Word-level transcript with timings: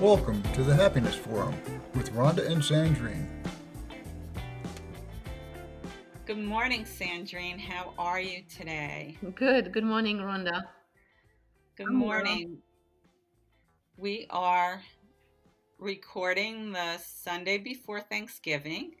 Welcome 0.00 0.42
to 0.54 0.62
the 0.62 0.74
Happiness 0.74 1.14
Forum 1.14 1.54
with 1.94 2.10
Rhonda 2.14 2.50
and 2.50 2.62
Sandrine. 2.62 3.26
Good 6.24 6.38
morning, 6.38 6.84
Sandrine. 6.84 7.60
How 7.60 7.92
are 7.98 8.18
you 8.18 8.42
today? 8.48 9.18
Good. 9.34 9.74
Good 9.74 9.84
morning, 9.84 10.16
Rhonda. 10.16 10.62
Good 11.76 11.92
morning. 11.92 12.56
We 13.98 14.26
are 14.30 14.80
recording 15.78 16.72
the 16.72 16.96
Sunday 16.96 17.58
before 17.58 18.00
Thanksgiving. 18.00 18.92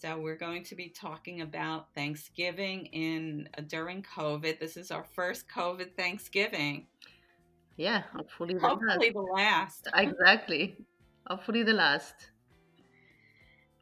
So 0.00 0.18
we're 0.18 0.36
going 0.36 0.64
to 0.64 0.74
be 0.74 0.88
talking 0.88 1.42
about 1.42 1.92
Thanksgiving 1.94 2.86
in 2.86 3.50
during 3.66 4.02
COVID. 4.02 4.58
This 4.58 4.78
is 4.78 4.90
our 4.90 5.04
first 5.04 5.46
COVID 5.46 5.94
Thanksgiving. 5.94 6.86
Yeah, 7.76 8.02
hopefully 8.14 8.54
the 8.54 8.60
Hopefully 8.60 9.10
the 9.10 9.20
last. 9.20 9.86
last. 9.86 10.08
Exactly. 10.08 10.76
Hopefully 11.26 11.62
the 11.62 11.72
last. 11.72 12.30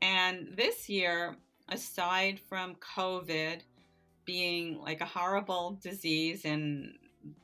And 0.03 0.49
this 0.57 0.89
year, 0.89 1.37
aside 1.69 2.41
from 2.49 2.77
COVID 2.97 3.61
being 4.25 4.79
like 4.81 5.01
a 5.01 5.07
horrible 5.07 5.79
disease, 5.83 6.45
and 6.45 6.95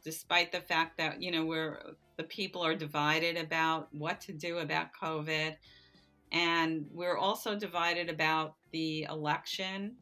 despite 0.03 0.53
the 0.53 0.61
fact 0.61 0.99
that, 0.99 1.23
you 1.23 1.31
know, 1.31 1.45
we're 1.45 1.79
the 2.17 2.25
people 2.25 2.63
are 2.63 2.75
divided 2.75 3.39
about 3.39 3.89
what 3.95 4.21
to 4.23 4.33
do 4.33 4.59
about 4.59 4.89
COVID, 5.01 5.57
and 6.33 6.87
we're 6.93 7.17
also 7.17 7.59
divided 7.59 8.11
about 8.11 8.57
the 8.73 9.05
election, 9.05 9.97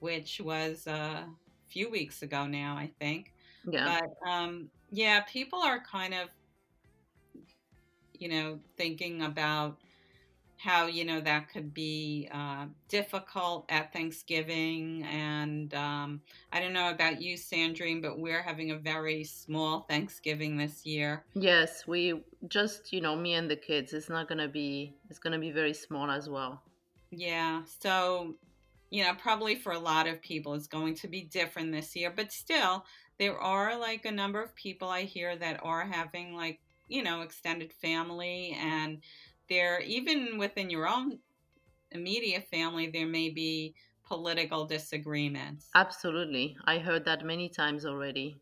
which 0.00 0.40
was 0.40 0.86
a 0.86 1.26
few 1.68 1.90
weeks 1.90 2.22
ago 2.22 2.46
now, 2.46 2.76
I 2.76 2.90
think. 3.00 3.32
Yeah. 3.70 4.00
But 4.00 4.30
um, 4.30 4.68
yeah, 4.92 5.20
people 5.22 5.58
are 5.58 5.80
kind 5.80 6.12
of, 6.12 6.28
you 8.12 8.28
know, 8.28 8.60
thinking 8.76 9.22
about 9.22 9.78
how 10.58 10.86
you 10.86 11.04
know 11.04 11.20
that 11.20 11.52
could 11.52 11.74
be 11.74 12.28
uh, 12.30 12.66
difficult 12.88 13.64
at 13.68 13.92
Thanksgiving, 13.92 15.04
and 15.10 15.74
um, 15.74 16.20
I 16.52 16.60
don't 16.60 16.74
know 16.74 16.90
about 16.90 17.20
you, 17.20 17.36
Sandrine, 17.36 18.00
but 18.00 18.18
we're 18.20 18.42
having 18.42 18.70
a 18.70 18.76
very 18.76 19.24
small 19.24 19.80
Thanksgiving 19.88 20.56
this 20.56 20.86
year. 20.86 21.24
Yes, 21.34 21.86
we 21.88 22.22
just, 22.46 22.92
you 22.92 23.00
know, 23.00 23.16
me 23.16 23.34
and 23.34 23.50
the 23.50 23.56
kids. 23.56 23.92
It's 23.92 24.08
not 24.08 24.28
gonna 24.28 24.46
be. 24.46 24.94
It's 25.10 25.18
gonna 25.18 25.38
be 25.38 25.50
very 25.50 25.74
small 25.74 26.10
as 26.10 26.28
well. 26.28 26.62
Yeah, 27.10 27.62
so 27.80 28.36
you 28.92 29.02
know, 29.02 29.14
probably 29.14 29.54
for 29.54 29.72
a 29.72 29.78
lot 29.78 30.06
of 30.06 30.20
people, 30.20 30.52
it's 30.52 30.66
going 30.66 30.94
to 30.96 31.08
be 31.08 31.22
different 31.22 31.72
this 31.72 31.96
year, 31.96 32.12
but 32.14 32.30
still, 32.30 32.84
there 33.22 33.38
are 33.38 33.78
like 33.78 34.04
a 34.04 34.10
number 34.10 34.42
of 34.42 34.52
people 34.56 34.88
I 34.88 35.02
hear 35.02 35.36
that 35.36 35.60
are 35.62 35.84
having 35.84 36.34
like 36.34 36.58
you 36.88 37.04
know 37.04 37.20
extended 37.22 37.72
family 37.72 38.58
and 38.60 38.98
there 39.48 39.78
even 39.80 40.38
within 40.38 40.70
your 40.70 40.88
own 40.88 41.20
immediate 41.92 42.48
family 42.48 42.90
there 42.90 43.06
may 43.06 43.28
be 43.28 43.74
political 44.08 44.66
disagreements 44.66 45.68
Absolutely. 45.74 46.56
I 46.66 46.78
heard 46.78 47.04
that 47.04 47.24
many 47.24 47.48
times 47.48 47.86
already. 47.86 48.40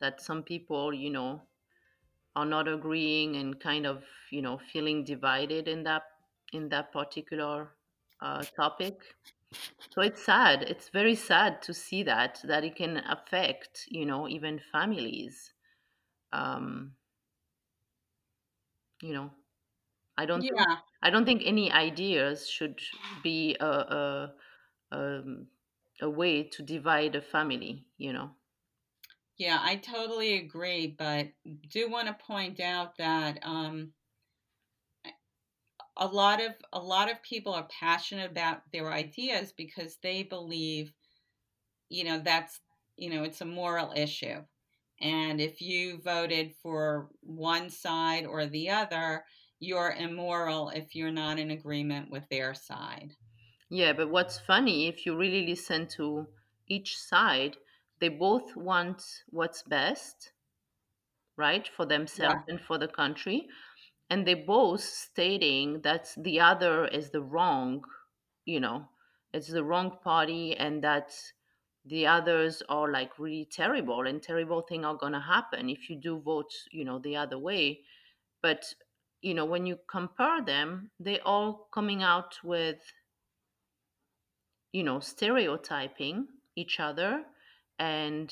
That 0.00 0.20
some 0.20 0.42
people, 0.42 0.92
you 0.92 1.10
know, 1.10 1.40
are 2.36 2.44
not 2.44 2.68
agreeing 2.68 3.36
and 3.36 3.58
kind 3.58 3.86
of, 3.86 4.04
you 4.30 4.42
know, 4.42 4.60
feeling 4.72 5.04
divided 5.04 5.68
in 5.68 5.82
that 5.84 6.02
in 6.52 6.68
that 6.68 6.92
particular 6.92 7.72
uh, 8.20 8.44
topic. 8.54 8.94
So 9.90 10.00
it's 10.02 10.22
sad. 10.22 10.62
It's 10.62 10.90
very 10.90 11.14
sad 11.16 11.60
to 11.62 11.74
see 11.74 12.02
that 12.04 12.40
that 12.44 12.62
it 12.64 12.76
can 12.76 12.98
affect, 12.98 13.86
you 13.88 14.06
know, 14.06 14.28
even 14.28 14.58
families. 14.60 15.54
Um, 16.32 16.96
you 19.02 19.12
know, 19.12 19.30
I 20.16 20.26
don't 20.26 20.44
think 20.48 20.68
yeah 20.68 20.80
I 21.02 21.10
don't 21.10 21.26
think 21.26 21.42
any 21.44 21.72
ideas 21.72 22.48
should 22.50 22.80
be 23.22 23.56
a 23.60 23.66
a, 23.66 24.34
um, 24.92 25.48
a 26.02 26.10
way 26.10 26.44
to 26.44 26.62
divide 26.62 27.16
a 27.16 27.22
family. 27.22 27.86
You 27.98 28.14
know. 28.14 28.36
yeah 29.36 29.58
i 29.62 29.76
totally 29.76 30.34
agree 30.34 30.86
but 30.86 31.28
do 31.68 31.90
want 31.90 32.08
to 32.08 32.14
point 32.24 32.60
out 32.60 32.96
that 32.96 33.38
um 33.42 33.92
a 35.96 36.06
lot 36.06 36.40
of 36.40 36.52
a 36.72 36.80
lot 36.80 37.10
of 37.10 37.22
people 37.22 37.54
are 37.54 37.68
passionate 37.80 38.30
about 38.30 38.60
their 38.72 38.92
ideas 38.92 39.52
because 39.56 39.96
they 40.02 40.22
believe 40.22 40.92
you 41.88 42.04
know 42.04 42.20
that's 42.20 42.60
you 42.96 43.10
know 43.10 43.22
it's 43.22 43.40
a 43.40 43.46
moral 43.46 43.92
issue. 43.94 44.42
And 45.00 45.40
if 45.42 45.60
you 45.60 45.98
voted 46.02 46.54
for 46.62 47.10
one 47.20 47.68
side 47.68 48.24
or 48.24 48.46
the 48.46 48.70
other 48.70 49.24
you're 49.58 49.94
immoral 49.98 50.70
if 50.70 50.94
you're 50.94 51.10
not 51.10 51.38
in 51.38 51.50
agreement 51.50 52.10
with 52.10 52.28
their 52.28 52.54
side. 52.54 53.12
Yeah, 53.70 53.92
but 53.94 54.10
what's 54.10 54.38
funny, 54.38 54.86
if 54.86 55.06
you 55.06 55.16
really 55.16 55.46
listen 55.46 55.88
to 55.96 56.26
each 56.68 56.96
side, 56.98 57.56
they 58.00 58.08
both 58.08 58.54
want 58.54 59.02
what's 59.30 59.62
best, 59.62 60.32
right, 61.36 61.68
for 61.76 61.84
yeah. 61.84 61.98
themselves 61.98 62.44
and 62.48 62.60
for 62.60 62.78
the 62.78 62.88
country. 62.88 63.48
And 64.08 64.26
they 64.26 64.34
both 64.34 64.82
stating 64.82 65.80
that 65.82 66.12
the 66.16 66.40
other 66.40 66.86
is 66.86 67.10
the 67.10 67.22
wrong, 67.22 67.84
you 68.44 68.60
know, 68.60 68.88
it's 69.32 69.48
the 69.48 69.64
wrong 69.64 69.98
party 70.02 70.56
and 70.56 70.82
that 70.84 71.12
the 71.84 72.06
others 72.06 72.62
are 72.68 72.90
like 72.90 73.18
really 73.18 73.48
terrible 73.50 74.06
and 74.06 74.22
terrible 74.22 74.62
things 74.62 74.84
are 74.84 74.94
gonna 74.94 75.20
happen 75.20 75.68
if 75.68 75.90
you 75.90 75.96
do 75.96 76.20
vote, 76.20 76.52
you 76.70 76.84
know, 76.84 76.98
the 76.98 77.16
other 77.16 77.38
way. 77.38 77.80
But, 78.42 78.72
you 79.22 79.34
know, 79.34 79.44
when 79.44 79.66
you 79.66 79.78
compare 79.88 80.42
them, 80.42 80.90
they 81.00 81.20
all 81.20 81.68
coming 81.72 82.02
out 82.02 82.38
with 82.44 82.80
you 84.76 84.82
know, 84.82 85.00
stereotyping 85.00 86.26
each 86.54 86.80
other 86.80 87.24
and 87.78 88.30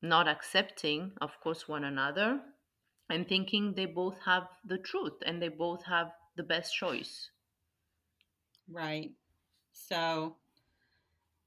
not 0.00 0.26
accepting, 0.26 1.12
of 1.20 1.38
course, 1.42 1.68
one 1.68 1.84
another 1.84 2.40
and 3.10 3.28
thinking 3.28 3.74
they 3.74 3.86
both 3.86 4.18
have 4.24 4.48
the 4.64 4.78
truth 4.78 5.22
and 5.24 5.40
they 5.42 5.48
both 5.48 5.84
have 5.84 6.12
the 6.36 6.42
best 6.42 6.74
choice. 6.74 7.30
right 8.68 9.12
so 9.72 10.36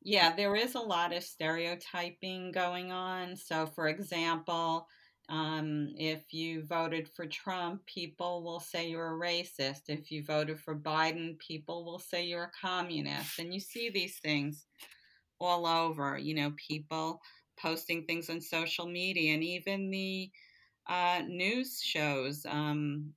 Yeah, 0.01 0.35
there 0.35 0.55
is 0.55 0.75
a 0.75 0.79
lot 0.79 1.13
of 1.13 1.23
stereotyping 1.23 2.51
going 2.51 2.91
on. 2.91 3.35
So, 3.35 3.65
for 3.67 3.87
example, 3.89 4.87
um, 5.27 5.93
if 5.97 6.33
you 6.33 6.63
voted 6.65 7.09
for 7.09 7.25
Trump, 7.27 7.85
people 7.85 8.43
will 8.43 8.59
say 8.61 8.89
you're 8.89 9.15
a 9.15 9.19
racist. 9.19 9.89
If 9.89 10.09
you 10.11 10.23
voted 10.23 10.59
for 10.59 10.75
Biden, 10.75 11.37
people 11.39 11.85
will 11.85 11.99
say 11.99 12.25
you're 12.25 12.45
a 12.45 12.51
communist. 12.67 13.39
And 13.39 13.53
you 13.53 13.59
see 13.59 13.89
these 13.89 14.19
things 14.19 14.65
all 15.39 15.67
over, 15.67 16.17
you 16.17 16.33
know, 16.33 16.53
people 16.55 17.19
posting 17.61 18.05
things 18.05 18.29
on 18.29 18.41
social 18.41 18.87
media 18.87 19.33
and 19.33 19.43
even 19.43 19.91
the 19.91 20.31
uh, 20.89 21.21
news 21.27 21.81
shows. 21.81 22.45
Um, 22.45 23.13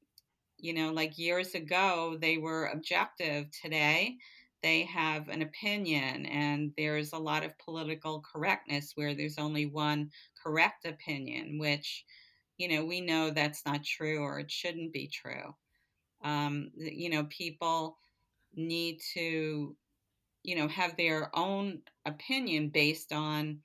you 0.58 0.72
know, 0.72 0.92
like 0.92 1.18
years 1.18 1.54
ago, 1.56 2.16
they 2.20 2.38
were 2.38 2.66
objective. 2.66 3.50
Today, 3.50 4.18
they 4.62 4.84
have 4.84 5.28
an 5.28 5.42
opinion, 5.42 6.24
and 6.26 6.72
there's 6.76 7.12
a 7.12 7.18
lot 7.18 7.42
of 7.44 7.58
political 7.58 8.20
correctness 8.20 8.92
where 8.94 9.14
there's 9.14 9.38
only 9.38 9.66
one 9.66 10.10
correct 10.40 10.84
opinion, 10.84 11.58
which, 11.58 12.04
you 12.58 12.68
know, 12.68 12.84
we 12.84 13.00
know 13.00 13.30
that's 13.30 13.66
not 13.66 13.82
true 13.82 14.20
or 14.20 14.38
it 14.38 14.50
shouldn't 14.50 14.92
be 14.92 15.08
true. 15.08 15.56
Um, 16.22 16.70
you 16.76 17.10
know, 17.10 17.24
people 17.24 17.96
need 18.54 19.00
to, 19.14 19.74
you 20.44 20.56
know, 20.56 20.68
have 20.68 20.96
their 20.96 21.36
own 21.36 21.80
opinion 22.06 22.68
based 22.68 23.12
on 23.12 23.58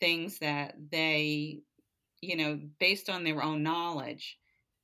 things 0.00 0.38
that 0.38 0.74
they, 0.90 1.60
you 2.22 2.36
know, 2.36 2.58
based 2.80 3.10
on 3.10 3.24
their 3.24 3.42
own 3.42 3.62
knowledge 3.62 4.38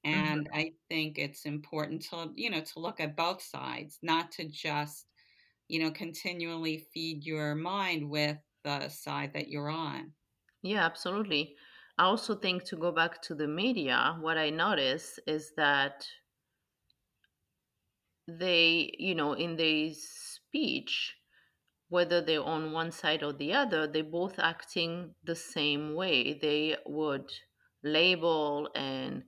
and 0.05 0.47
mm-hmm. 0.49 0.59
I 0.59 0.73
think 0.89 1.19
it's 1.19 1.45
important 1.45 2.03
to, 2.11 2.31
you 2.35 2.51
know, 2.51 2.61
to 2.61 2.81
look 2.81 3.01
at 3.01 3.17
both 3.17 3.43
sides, 3.43 3.99
not 4.03 4.31
to 4.33 4.49
just, 4.49 5.07
you 5.69 5.81
know, 5.81 5.91
continually 5.91 6.87
feed 6.93 7.25
your 7.25 7.55
mind 7.55 8.09
with 8.09 8.37
the 8.65 8.89
side 8.89 9.33
that 9.35 9.49
you're 9.49 9.71
on. 9.71 10.13
Yeah, 10.63 10.85
absolutely. 10.85 11.55
I 11.99 12.05
also 12.05 12.35
think 12.35 12.65
to 12.65 12.77
go 12.77 12.93
back 12.93 13.21
to 13.23 13.35
the 13.35 13.49
media, 13.49 14.17
what 14.21 14.39
I 14.39 14.51
notice 14.51 15.19
is 15.27 15.53
that 15.57 16.07
they, 18.29 18.95
you 18.99 19.15
know, 19.15 19.33
in 19.33 19.57
their 19.57 19.91
speech, 19.95 21.15
whether 21.89 22.21
they're 22.21 22.43
on 22.43 22.73
one 22.73 22.91
side 22.93 23.23
or 23.23 23.33
the 23.33 23.53
other, 23.53 23.87
they're 23.87 24.05
both 24.05 24.39
acting 24.39 25.15
the 25.25 25.35
same 25.35 25.95
way. 25.95 26.35
They 26.35 26.77
would 26.87 27.31
label 27.83 28.69
and 28.75 29.25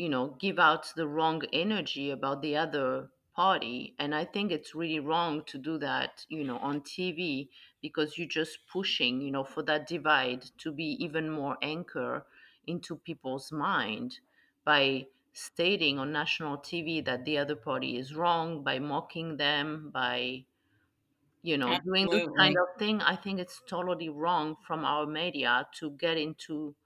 you 0.00 0.08
know, 0.08 0.34
give 0.40 0.58
out 0.58 0.86
the 0.96 1.06
wrong 1.06 1.42
energy 1.52 2.08
about 2.10 2.40
the 2.40 2.56
other 2.56 3.10
party. 3.36 3.94
And 3.98 4.14
I 4.14 4.24
think 4.24 4.50
it's 4.50 4.74
really 4.74 4.98
wrong 4.98 5.44
to 5.44 5.58
do 5.58 5.76
that, 5.76 6.24
you 6.30 6.42
know, 6.42 6.56
on 6.56 6.80
TV 6.80 7.50
because 7.82 8.16
you're 8.16 8.26
just 8.26 8.60
pushing, 8.72 9.20
you 9.20 9.30
know, 9.30 9.44
for 9.44 9.62
that 9.64 9.86
divide 9.86 10.42
to 10.62 10.72
be 10.72 10.96
even 11.04 11.28
more 11.28 11.58
anchor 11.60 12.24
into 12.66 12.96
people's 12.96 13.52
mind 13.52 14.20
by 14.64 15.06
stating 15.34 15.98
on 15.98 16.12
national 16.12 16.56
TV 16.56 17.04
that 17.04 17.26
the 17.26 17.36
other 17.36 17.56
party 17.56 17.98
is 17.98 18.14
wrong, 18.14 18.64
by 18.64 18.78
mocking 18.78 19.36
them, 19.36 19.90
by 19.92 20.44
you 21.42 21.56
know 21.58 21.80
doing 21.84 22.08
this 22.10 22.22
kind 22.38 22.56
of 22.58 22.68
thing. 22.78 23.00
I 23.02 23.16
think 23.16 23.40
it's 23.40 23.60
totally 23.68 24.08
wrong 24.08 24.56
from 24.66 24.84
our 24.84 25.06
media 25.06 25.68
to 25.78 25.90
get 25.92 26.16
into 26.18 26.76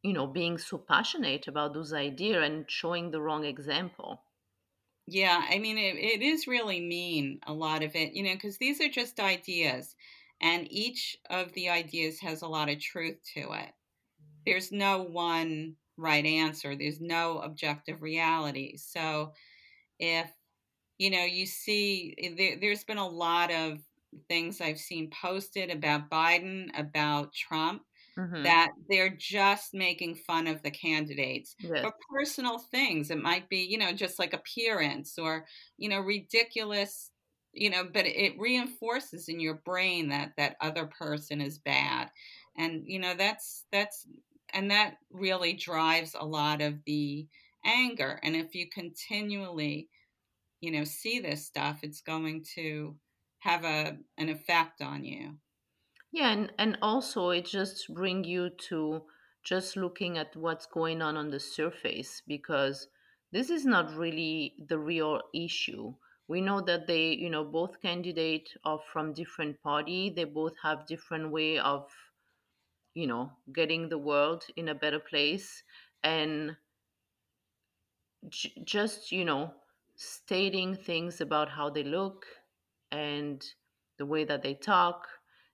you 0.00 0.12
know 0.12 0.28
being 0.28 0.58
so 0.58 0.78
passionate 0.78 1.48
about 1.48 1.74
those 1.74 1.92
ideas 1.92 2.44
and 2.44 2.70
showing 2.70 3.10
the 3.10 3.20
wrong 3.20 3.44
example. 3.44 4.22
Yeah, 5.06 5.44
I 5.48 5.58
mean, 5.58 5.78
it, 5.78 5.96
it 5.96 6.22
is 6.22 6.46
really 6.46 6.80
mean, 6.80 7.40
a 7.46 7.52
lot 7.52 7.82
of 7.82 7.96
it, 7.96 8.12
you 8.14 8.22
know, 8.22 8.34
because 8.34 8.58
these 8.58 8.80
are 8.80 8.88
just 8.88 9.18
ideas, 9.20 9.96
and 10.40 10.70
each 10.70 11.16
of 11.28 11.52
the 11.52 11.68
ideas 11.70 12.20
has 12.20 12.42
a 12.42 12.48
lot 12.48 12.68
of 12.68 12.78
truth 12.80 13.18
to 13.34 13.52
it. 13.52 13.72
There's 14.46 14.72
no 14.72 15.02
one 15.02 15.76
right 15.98 16.26
answer, 16.26 16.76
there's 16.76 17.00
no 17.00 17.40
objective 17.40 18.02
reality. 18.02 18.76
So 18.78 19.34
if, 19.98 20.32
you 21.02 21.10
know, 21.10 21.24
you 21.24 21.46
see, 21.46 22.14
eh, 22.18 22.34
there, 22.36 22.58
there's 22.60 22.84
been 22.84 22.98
a 22.98 23.08
lot 23.08 23.50
of 23.52 23.80
things 24.28 24.60
I've 24.60 24.78
seen 24.78 25.10
posted 25.10 25.70
about 25.70 26.10
Biden, 26.10 26.68
about 26.78 27.32
Trump 27.34 27.82
hmm 28.16 28.42
that 28.42 28.72
they're 28.88 29.14
just 29.14 29.74
making 29.74 30.16
fun 30.16 30.46
of 30.46 30.62
the 30.62 30.70
candidates 30.70 31.54
Yes. 31.58 31.80
for 31.80 31.92
personal 32.10 32.58
things. 32.58 33.10
It 33.10 33.18
might 33.18 33.48
be, 33.48 33.58
you 33.58 33.78
know, 33.78 33.92
just 33.92 34.18
like 34.18 34.32
appearance 34.32 35.18
or, 35.18 35.46
you 35.76 35.88
know, 35.88 36.00
ridiculous, 36.00 37.12
you 37.52 37.70
know, 37.70 37.84
but 37.84 38.06
it 38.06 38.38
reinforces 38.38 39.28
in 39.28 39.38
your 39.38 39.56
brain 39.64 40.08
that 40.08 40.32
that 40.36 40.56
other 40.60 40.86
person 40.86 41.40
is 41.40 41.58
bad. 41.58 42.10
And, 42.56 42.82
you 42.86 42.98
know, 42.98 43.14
that's 43.14 43.66
that's 43.70 44.06
and 44.52 44.70
that 44.70 44.96
really 45.10 45.52
drives 45.54 46.14
a 46.18 46.26
lot 46.26 46.60
of 46.60 46.82
the 46.84 47.28
anger. 47.64 48.18
And 48.22 48.34
if 48.36 48.54
you 48.54 48.68
continually, 48.70 49.88
you 50.62 50.72
know, 50.72 50.84
see 50.84 51.20
this 51.20 51.46
stuff, 51.46 51.80
it's 51.84 52.02
going 52.02 52.44
to 52.56 52.98
have 53.40 53.64
a 53.64 53.98
an 54.18 54.30
effect 54.30 54.82
on 54.82 55.04
you. 55.04 55.38
Yeah, 56.12 56.30
and, 56.30 56.52
and 56.58 56.78
also 56.80 57.30
it 57.30 57.44
just 57.46 57.92
bring 57.92 58.22
you 58.22 58.50
to 58.68 59.08
just 59.42 59.76
looking 59.76 60.16
at 60.16 60.36
what's 60.36 60.64
going 60.66 61.02
on 61.02 61.16
on 61.16 61.30
the 61.30 61.40
surface 61.40 62.22
because 62.24 62.86
this 63.32 63.50
is 63.50 63.66
not 63.66 63.92
really 63.96 64.54
the 64.68 64.78
real 64.78 65.22
issue. 65.34 65.96
We 66.28 66.40
know 66.40 66.60
that 66.60 66.86
they, 66.86 67.12
you 67.14 67.28
know, 67.28 67.44
both 67.44 67.80
candidate 67.82 68.56
are 68.64 68.78
from 68.78 69.12
different 69.12 69.60
party. 69.60 70.08
They 70.08 70.24
both 70.24 70.54
have 70.62 70.86
different 70.86 71.32
way 71.32 71.58
of, 71.58 71.90
you 72.94 73.06
know, 73.06 73.32
getting 73.52 73.88
the 73.90 73.98
world 73.98 74.46
in 74.56 74.68
a 74.68 74.74
better 74.74 74.98
place. 75.00 75.62
And 76.02 76.56
j- 78.28 78.52
just 78.64 79.12
you 79.12 79.24
know 79.24 79.54
stating 79.96 80.74
things 80.76 81.20
about 81.20 81.50
how 81.50 81.70
they 81.70 81.84
look 81.84 82.26
and 82.90 83.54
the 83.98 84.06
way 84.06 84.24
that 84.24 84.42
they 84.42 84.54
talk 84.54 85.08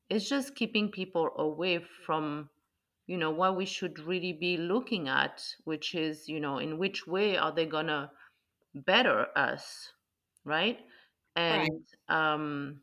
is 0.09 0.29
just 0.29 0.55
keeping 0.55 0.91
people 0.91 1.31
away 1.37 1.79
from 1.79 2.51
you 3.07 3.17
know 3.17 3.31
what 3.31 3.57
we 3.57 3.65
should 3.67 3.99
really 4.01 4.33
be 4.33 4.57
looking 4.57 5.09
at 5.09 5.45
which 5.65 5.95
is 5.95 6.29
you 6.29 6.41
know 6.41 6.59
in 6.59 6.79
which 6.79 7.07
way 7.07 7.37
are 7.37 7.53
they 7.53 7.67
gonna 7.67 8.11
better 8.75 9.27
us 9.37 9.93
right 10.45 10.81
Right. 11.49 11.73
and 11.77 11.85
um 12.09 12.81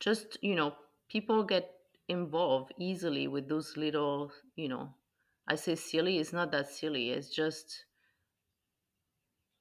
just 0.00 0.38
you 0.42 0.54
know 0.54 0.74
people 1.08 1.42
get 1.44 1.74
involved 2.08 2.72
easily 2.78 3.26
with 3.28 3.48
those 3.48 3.76
little 3.76 4.32
you 4.56 4.68
know 4.68 4.94
i 5.46 5.54
say 5.54 5.74
silly 5.74 6.18
it's 6.18 6.32
not 6.32 6.50
that 6.52 6.68
silly 6.68 7.10
it's 7.10 7.28
just 7.34 7.84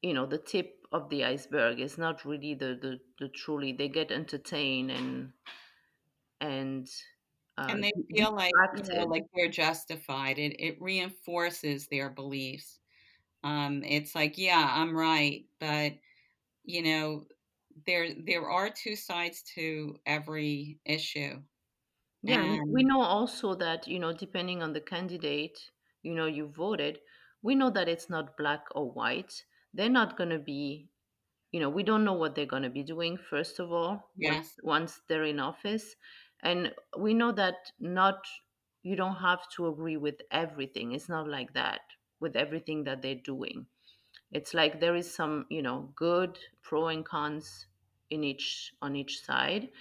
you 0.02 0.14
know 0.14 0.26
the 0.26 0.38
tip 0.38 0.86
of 0.92 1.10
the 1.10 1.24
iceberg 1.24 1.80
is 1.80 1.98
not 1.98 2.26
really 2.26 2.54
the 2.56 2.78
the, 2.82 3.00
the 3.20 3.30
truly 3.30 3.74
they 3.74 3.90
get 3.90 4.12
entertained 4.12 4.92
and 4.92 5.34
and 6.42 6.88
uh, 7.58 7.74
And 7.74 7.84
they 7.84 7.92
feel 8.10 8.34
like, 8.34 8.58
you 8.72 8.84
know, 8.84 9.06
like 9.06 9.24
they're 9.34 9.50
justified. 9.50 10.40
It 10.40 10.56
it 10.60 10.82
reinforces 10.82 11.88
their 11.88 12.10
beliefs. 12.10 12.80
Um, 13.44 13.84
it's 13.84 14.16
like, 14.16 14.38
yeah, 14.38 14.70
I'm 14.76 14.96
right, 14.98 15.46
but 15.60 15.94
you 16.66 16.84
know, 16.84 17.26
there 17.86 18.14
there 18.14 18.50
are 18.50 18.70
two 18.72 18.96
sides 18.96 19.44
to 19.56 19.98
every 20.06 20.80
issue. 20.86 21.44
yeah 22.22 22.46
and 22.46 22.60
we 22.70 22.84
know 22.84 23.02
also 23.02 23.56
that 23.56 23.88
you 23.88 24.00
know 24.00 24.14
depending 24.14 24.62
on 24.62 24.74
the 24.74 24.82
candidate 24.82 25.72
you 26.04 26.14
know 26.14 26.26
you 26.26 26.48
voted 26.48 27.00
we 27.42 27.56
know 27.56 27.70
that 27.70 27.88
it's 27.90 28.10
not 28.10 28.38
black 28.38 28.66
or 28.76 28.92
white 28.92 29.46
they're 29.78 29.90
not 30.02 30.18
going 30.18 30.32
to 30.32 30.40
be 30.40 30.90
you 31.52 31.60
know 31.60 31.70
we 31.70 31.84
don't 31.84 32.04
know 32.06 32.14
what 32.14 32.36
they're 32.36 32.46
going 32.56 32.64
to 32.64 32.70
be 32.70 32.84
doing 32.84 33.18
first 33.18 33.60
of 33.60 33.72
all 33.72 34.12
once 34.24 34.48
yes, 34.48 34.60
once 34.64 35.02
they're 35.08 35.24
in 35.26 35.40
office. 35.40 35.96
And 36.44 36.76
we 36.98 37.14
know 37.16 37.32
that 37.34 37.72
not 37.80 38.26
you 38.84 38.96
don't 38.96 39.18
have 39.18 39.50
to 39.52 39.68
agree 39.68 39.98
with 39.98 40.22
everything. 40.32 40.92
It's 40.94 41.10
not 41.10 41.28
like 41.28 41.54
that 41.54 41.82
with 42.20 42.36
everything 42.36 42.84
that 42.86 43.02
they're 43.02 43.16
doing. 43.16 43.68
It's 44.32 44.54
like 44.54 44.80
there 44.80 44.96
is 44.96 45.14
some 45.14 45.48
you 45.50 45.62
know 45.62 45.94
good 45.96 46.40
pro 46.62 46.88
and 46.88 47.06
cons 47.06 47.68
in 48.10 48.24
each 48.24 48.74
on 48.82 48.96
each 48.96 49.22
side. 49.24 49.72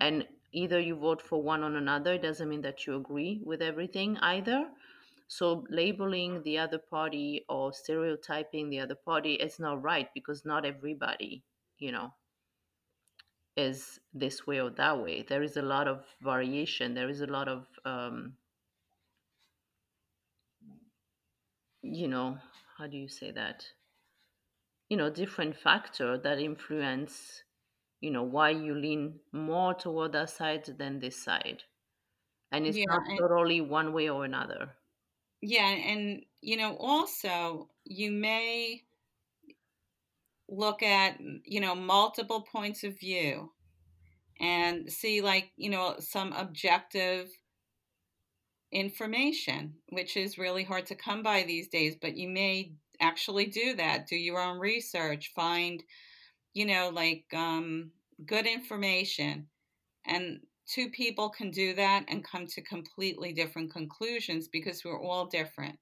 And 0.00 0.28
either 0.52 0.80
you 0.80 0.96
vote 0.96 1.22
for 1.22 1.42
one 1.42 1.62
or 1.64 1.76
another 1.76 2.14
it 2.14 2.22
doesn't 2.22 2.48
mean 2.48 2.62
that 2.62 2.86
you 2.86 2.96
agree 2.96 3.42
with 3.44 3.62
everything 3.62 4.16
either 4.18 4.72
so 5.28 5.64
labeling 5.70 6.42
the 6.42 6.58
other 6.58 6.78
party 6.78 7.44
or 7.48 7.72
stereotyping 7.72 8.70
the 8.70 8.80
other 8.80 8.94
party 8.94 9.34
is 9.34 9.58
not 9.58 9.82
right 9.82 10.08
because 10.14 10.44
not 10.44 10.64
everybody, 10.64 11.44
you 11.78 11.92
know, 11.92 12.12
is 13.56 13.98
this 14.12 14.46
way 14.46 14.60
or 14.60 14.70
that 14.70 15.02
way. 15.02 15.22
There 15.22 15.42
is 15.42 15.56
a 15.56 15.62
lot 15.62 15.88
of 15.88 16.04
variation. 16.22 16.94
There 16.94 17.08
is 17.08 17.20
a 17.20 17.26
lot 17.26 17.48
of, 17.48 17.66
um, 17.84 18.36
you 21.82 22.08
know, 22.08 22.38
how 22.76 22.86
do 22.86 22.96
you 22.98 23.08
say 23.08 23.30
that? 23.32 23.66
You 24.88 24.96
know, 24.96 25.10
different 25.10 25.56
factor 25.56 26.18
that 26.18 26.40
influence, 26.40 27.42
you 28.00 28.10
know, 28.10 28.22
why 28.24 28.50
you 28.50 28.74
lean 28.74 29.20
more 29.32 29.74
toward 29.74 30.12
that 30.12 30.30
side 30.30 30.64
than 30.78 31.00
this 31.00 31.22
side. 31.22 31.64
And 32.52 32.66
it's 32.66 32.78
yeah, 32.78 32.84
not 32.88 33.02
totally 33.18 33.60
one 33.60 33.92
way 33.92 34.08
or 34.08 34.24
another. 34.24 34.76
Yeah, 35.40 35.68
and 35.68 36.24
you 36.40 36.56
know, 36.56 36.76
also 36.76 37.68
you 37.84 38.10
may 38.10 38.82
look 40.48 40.82
at, 40.82 41.18
you 41.44 41.60
know, 41.60 41.74
multiple 41.74 42.42
points 42.42 42.84
of 42.84 42.98
view 42.98 43.50
and 44.40 44.90
see 44.90 45.20
like, 45.20 45.50
you 45.56 45.70
know, 45.70 45.96
some 45.98 46.32
objective 46.32 47.28
information, 48.72 49.74
which 49.90 50.16
is 50.16 50.38
really 50.38 50.64
hard 50.64 50.86
to 50.86 50.94
come 50.94 51.22
by 51.22 51.42
these 51.42 51.68
days, 51.68 51.96
but 52.00 52.16
you 52.16 52.28
may 52.28 52.72
actually 53.00 53.46
do 53.46 53.74
that. 53.74 54.06
Do 54.06 54.16
your 54.16 54.40
own 54.40 54.58
research, 54.58 55.32
find, 55.34 55.82
you 56.54 56.66
know, 56.66 56.90
like 56.92 57.24
um, 57.34 57.90
good 58.24 58.46
information. 58.46 59.48
And 60.04 60.40
two 60.66 60.90
people 60.90 61.30
can 61.30 61.50
do 61.50 61.74
that 61.74 62.04
and 62.08 62.24
come 62.24 62.46
to 62.46 62.62
completely 62.62 63.32
different 63.32 63.72
conclusions 63.72 64.48
because 64.48 64.84
we're 64.84 65.00
all 65.00 65.26
different. 65.26 65.78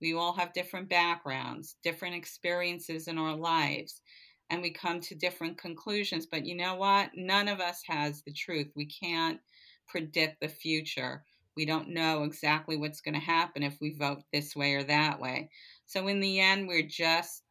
We 0.00 0.14
all 0.14 0.32
have 0.34 0.52
different 0.52 0.88
backgrounds, 0.88 1.76
different 1.82 2.14
experiences 2.14 3.06
in 3.08 3.18
our 3.18 3.36
lives, 3.36 4.00
and 4.48 4.62
we 4.62 4.70
come 4.70 5.00
to 5.00 5.14
different 5.14 5.58
conclusions. 5.58 6.26
But 6.26 6.46
you 6.46 6.56
know 6.56 6.74
what? 6.76 7.10
None 7.14 7.48
of 7.48 7.60
us 7.60 7.82
has 7.86 8.22
the 8.22 8.32
truth. 8.32 8.68
We 8.74 8.86
can't 8.86 9.40
predict 9.88 10.40
the 10.40 10.48
future. 10.48 11.24
We 11.56 11.66
don't 11.66 11.90
know 11.90 12.22
exactly 12.22 12.76
what's 12.76 13.00
going 13.00 13.14
to 13.14 13.20
happen 13.20 13.62
if 13.62 13.76
we 13.80 13.94
vote 13.94 14.22
this 14.32 14.56
way 14.56 14.74
or 14.74 14.84
that 14.84 15.20
way. 15.20 15.50
So, 15.86 16.06
in 16.08 16.20
the 16.20 16.40
end, 16.40 16.68
we're 16.68 16.86
just 16.88 17.42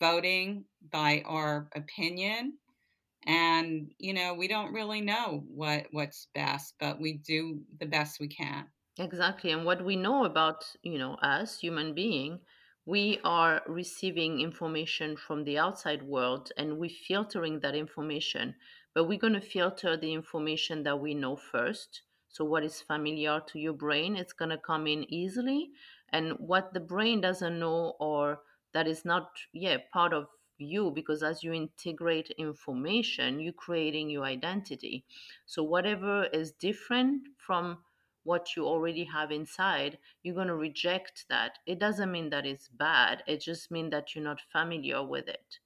voting 0.00 0.64
by 0.90 1.22
our 1.26 1.68
opinion 1.74 2.54
and 3.26 3.92
you 3.98 4.12
know 4.14 4.34
we 4.34 4.48
don't 4.48 4.72
really 4.72 5.00
know 5.00 5.44
what 5.48 5.86
what's 5.92 6.28
best 6.34 6.74
but 6.80 7.00
we 7.00 7.14
do 7.18 7.60
the 7.78 7.86
best 7.86 8.20
we 8.20 8.28
can 8.28 8.66
Exactly. 8.98 9.50
And 9.50 9.64
what 9.64 9.84
we 9.84 9.96
know 9.96 10.24
about, 10.24 10.76
you 10.82 10.96
know, 10.98 11.14
us 11.14 11.58
human 11.58 11.92
being, 11.94 12.40
we 12.84 13.18
are 13.24 13.62
receiving 13.66 14.40
information 14.40 15.16
from 15.16 15.42
the 15.44 15.58
outside 15.58 16.02
world 16.02 16.52
and 16.56 16.78
we're 16.78 16.90
filtering 16.90 17.60
that 17.60 17.74
information. 17.74 18.54
But 18.94 19.04
we're 19.04 19.18
going 19.18 19.32
to 19.34 19.40
filter 19.40 19.96
the 19.96 20.12
information 20.12 20.82
that 20.84 21.00
we 21.00 21.14
know 21.14 21.36
first. 21.36 22.02
So 22.28 22.44
what 22.44 22.62
is 22.64 22.80
familiar 22.80 23.40
to 23.48 23.58
your 23.58 23.72
brain, 23.72 24.16
it's 24.16 24.32
going 24.32 24.50
to 24.50 24.58
come 24.58 24.86
in 24.86 25.12
easily. 25.12 25.70
And 26.10 26.34
what 26.38 26.72
the 26.74 26.80
brain 26.80 27.20
doesn't 27.20 27.58
know 27.58 27.96
or 27.98 28.42
that 28.72 28.86
is 28.86 29.04
not 29.04 29.30
yeah, 29.52 29.78
part 29.92 30.12
of 30.12 30.28
you 30.60 30.90
because 30.90 31.22
as 31.22 31.42
you 31.42 31.52
integrate 31.52 32.30
information, 32.38 33.40
you're 33.40 33.52
creating 33.52 34.10
your 34.10 34.24
identity. 34.24 35.04
So 35.46 35.62
whatever 35.62 36.24
is 36.26 36.52
different 36.52 37.28
from 37.36 37.78
what 38.24 38.54
you 38.54 38.66
already 38.66 39.04
have 39.04 39.32
inside, 39.32 39.98
you're 40.22 40.34
going 40.34 40.48
to 40.48 40.56
reject 40.56 41.24
that. 41.28 41.58
It 41.66 41.78
doesn't 41.78 42.12
mean 42.12 42.30
that 42.30 42.46
it's 42.46 42.68
bad, 42.68 43.22
it 43.26 43.40
just 43.40 43.70
means 43.70 43.90
that 43.92 44.14
you're 44.14 44.24
not 44.24 44.40
familiar 44.52 45.02
with 45.02 45.28
it. 45.28 45.58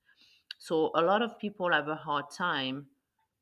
So 0.58 0.92
a 0.94 1.02
lot 1.02 1.22
of 1.22 1.38
people 1.38 1.72
have 1.72 1.88
a 1.88 1.96
hard 1.96 2.30
time 2.30 2.86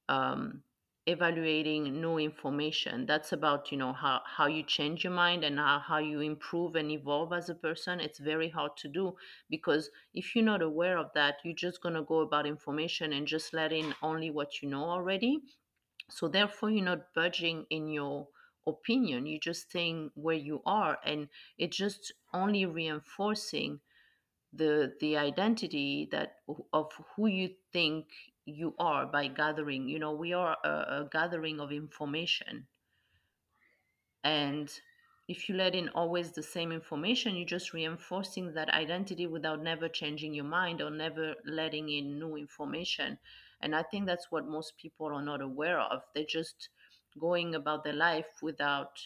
um, 0.09 0.63
evaluating 1.07 2.01
new 2.01 2.19
information. 2.19 3.07
That's 3.07 3.33
about 3.33 3.71
you 3.73 3.79
know 3.79 3.93
how 3.93 4.23
how 4.25 4.47
you 4.47 4.63
change 4.63 5.05
your 5.05 5.13
mind 5.13 5.45
and 5.45 5.59
how, 5.59 5.79
how 5.81 5.99
you 5.99 6.21
improve 6.21 6.77
and 6.77 6.91
evolve 6.91 7.33
as 7.33 7.49
a 7.49 7.55
person. 7.55 8.01
It's 8.01 8.19
very 8.19 8.49
hard 8.51 8.77
to 8.79 8.89
do 8.89 9.17
because 9.51 9.91
if 10.15 10.35
you're 10.35 10.45
not 10.45 10.63
aware 10.63 10.99
of 10.99 11.11
that, 11.15 11.37
you're 11.45 11.55
just 11.55 11.83
gonna 11.83 12.03
go 12.03 12.21
about 12.21 12.47
information 12.47 13.13
and 13.13 13.27
just 13.27 13.53
let 13.55 13.73
in 13.73 13.95
only 14.03 14.31
what 14.31 14.63
you 14.63 14.69
know 14.69 14.85
already. 14.85 15.41
So 16.11 16.29
therefore, 16.29 16.71
you're 16.71 16.85
not 16.85 17.13
budging 17.15 17.67
in 17.71 17.89
your 17.89 18.29
opinion. 18.67 19.27
You're 19.27 19.41
just 19.41 19.69
staying 19.71 20.13
where 20.15 20.37
you 20.37 20.63
are, 20.65 20.99
and 21.05 21.29
it's 21.59 21.77
just 21.77 22.13
only 22.33 22.67
reinforcing 22.67 23.81
the 24.53 24.95
the 25.01 25.17
identity 25.17 26.09
that 26.13 26.37
of 26.73 26.93
who 27.17 27.27
you 27.27 27.55
think 27.73 28.07
you 28.45 28.75
are 28.79 29.07
by 29.07 29.27
gathering 29.29 29.89
you 29.89 29.99
know 29.99 30.13
we 30.13 30.33
are 30.33 30.57
a, 30.65 30.69
a 30.69 31.09
gathering 31.11 31.61
of 31.61 31.73
information. 31.73 32.67
And 34.25 34.73
if 35.29 35.49
you 35.49 35.55
let 35.57 35.75
in 35.75 35.89
always 35.91 36.33
the 36.33 36.43
same 36.43 36.73
information 36.73 37.37
you're 37.37 37.47
just 37.47 37.73
reinforcing 37.73 38.53
that 38.55 38.69
identity 38.71 39.27
without 39.27 39.63
never 39.63 39.89
changing 39.89 40.35
your 40.35 40.45
mind 40.45 40.81
or 40.81 40.91
never 40.91 41.35
letting 41.45 41.89
in 41.89 42.19
new 42.19 42.37
information. 42.37 43.19
And 43.61 43.75
i 43.77 43.83
think 43.83 44.07
that's 44.07 44.31
what 44.33 44.47
most 44.47 44.77
people 44.77 45.07
are 45.07 45.23
not 45.23 45.41
aware 45.41 45.81
of. 45.81 46.03
They're 46.15 46.25
just 46.29 46.69
going 47.19 47.55
about 47.55 47.85
their 47.85 47.93
life 47.93 48.43
without 48.43 48.99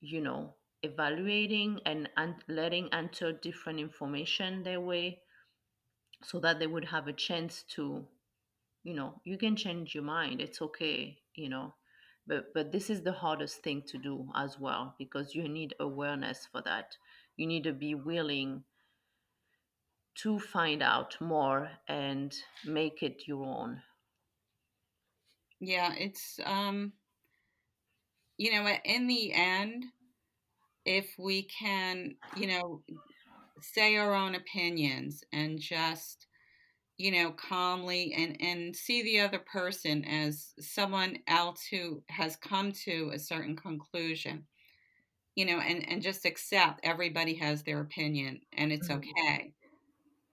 you 0.00 0.20
know 0.20 0.54
evaluating 0.82 1.80
and, 1.86 2.08
and 2.16 2.34
letting 2.46 2.92
enter 2.92 3.32
different 3.32 3.80
information 3.80 4.62
their 4.62 4.80
way 4.80 5.18
so 6.26 6.40
that 6.40 6.58
they 6.58 6.66
would 6.66 6.84
have 6.84 7.06
a 7.08 7.12
chance 7.12 7.64
to 7.68 8.04
you 8.82 8.94
know 8.94 9.20
you 9.24 9.36
can 9.38 9.56
change 9.56 9.94
your 9.94 10.04
mind 10.04 10.40
it's 10.40 10.60
okay 10.62 11.18
you 11.34 11.48
know 11.48 11.72
but 12.26 12.52
but 12.54 12.72
this 12.72 12.88
is 12.90 13.02
the 13.02 13.12
hardest 13.12 13.62
thing 13.62 13.82
to 13.86 13.98
do 13.98 14.26
as 14.34 14.58
well 14.58 14.94
because 14.98 15.34
you 15.34 15.46
need 15.48 15.74
awareness 15.78 16.48
for 16.50 16.62
that. 16.62 16.96
You 17.36 17.46
need 17.46 17.64
to 17.64 17.72
be 17.72 17.94
willing 17.94 18.64
to 20.16 20.38
find 20.38 20.82
out 20.82 21.20
more 21.20 21.70
and 21.88 22.34
make 22.64 23.02
it 23.02 23.26
your 23.26 23.44
own. 23.44 23.82
Yeah 25.60 25.92
it's 25.96 26.40
um 26.44 26.92
you 28.38 28.52
know 28.52 28.66
in 28.84 29.06
the 29.06 29.32
end 29.34 29.84
if 30.84 31.14
we 31.18 31.42
can, 31.44 32.16
you 32.36 32.46
know, 32.46 32.82
say 33.72 33.96
our 33.96 34.14
own 34.14 34.34
opinions 34.34 35.24
and 35.32 35.58
just 35.58 36.26
you 36.96 37.10
know 37.10 37.32
calmly 37.32 38.14
and 38.16 38.36
and 38.40 38.76
see 38.76 39.02
the 39.02 39.20
other 39.20 39.38
person 39.38 40.04
as 40.04 40.54
someone 40.60 41.18
else 41.26 41.66
who 41.70 42.02
has 42.08 42.36
come 42.36 42.70
to 42.70 43.10
a 43.12 43.18
certain 43.18 43.56
conclusion 43.56 44.44
you 45.34 45.44
know 45.44 45.58
and 45.58 45.88
and 45.88 46.02
just 46.02 46.24
accept 46.24 46.80
everybody 46.82 47.34
has 47.34 47.62
their 47.62 47.80
opinion 47.80 48.40
and 48.52 48.72
it's 48.72 48.88
mm-hmm. 48.88 48.98
okay 48.98 49.52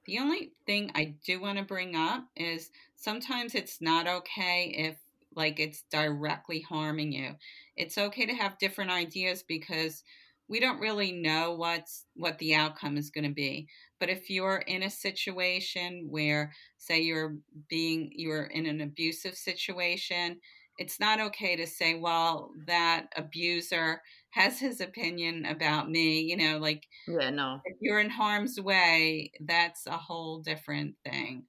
the 0.06 0.20
only 0.20 0.52
thing 0.66 0.92
i 0.94 1.16
do 1.26 1.42
want 1.42 1.58
to 1.58 1.64
bring 1.64 1.96
up 1.96 2.26
is 2.36 2.70
sometimes 2.96 3.56
it's 3.56 3.82
not 3.82 4.08
okay 4.08 4.74
if 4.78 4.98
like 5.36 5.60
it's 5.60 5.84
directly 5.90 6.62
harming 6.62 7.12
you 7.12 7.34
it's 7.76 7.98
okay 7.98 8.26
to 8.26 8.34
have 8.34 8.60
different 8.60 8.92
ideas 8.92 9.44
because 9.48 10.04
we 10.52 10.60
don't 10.60 10.82
really 10.82 11.14
know 11.14 11.54
what's 11.54 12.06
what 12.16 12.38
the 12.38 12.54
outcome 12.54 12.98
is 12.98 13.10
going 13.10 13.24
to 13.24 13.34
be. 13.34 13.68
But 14.02 14.10
if 14.10 14.30
you're 14.30 14.58
in 14.68 14.84
a 14.84 14.90
situation 14.90 16.08
where 16.10 16.52
say 16.78 17.00
you're 17.00 17.38
being 17.70 18.12
you're 18.14 18.44
in 18.44 18.66
an 18.66 18.82
abusive 18.82 19.36
situation 19.36 20.40
it's 20.78 21.00
not 21.00 21.20
okay 21.20 21.56
to 21.56 21.68
say 21.68 21.96
well 21.96 22.52
that 22.66 23.08
abuser 23.16 24.02
has 24.32 24.60
his 24.60 24.82
opinion 24.82 25.46
about 25.46 25.90
me 25.90 26.22
you 26.22 26.36
know 26.36 26.58
like 26.58 26.88
yeah 27.08 27.30
no. 27.30 27.60
if 27.66 27.78
you're 27.82 28.00
in 28.00 28.10
harm's 28.10 28.60
way 28.60 29.32
that's 29.42 29.86
a 29.88 29.98
whole 29.98 30.40
different 30.40 30.96
thing. 31.06 31.44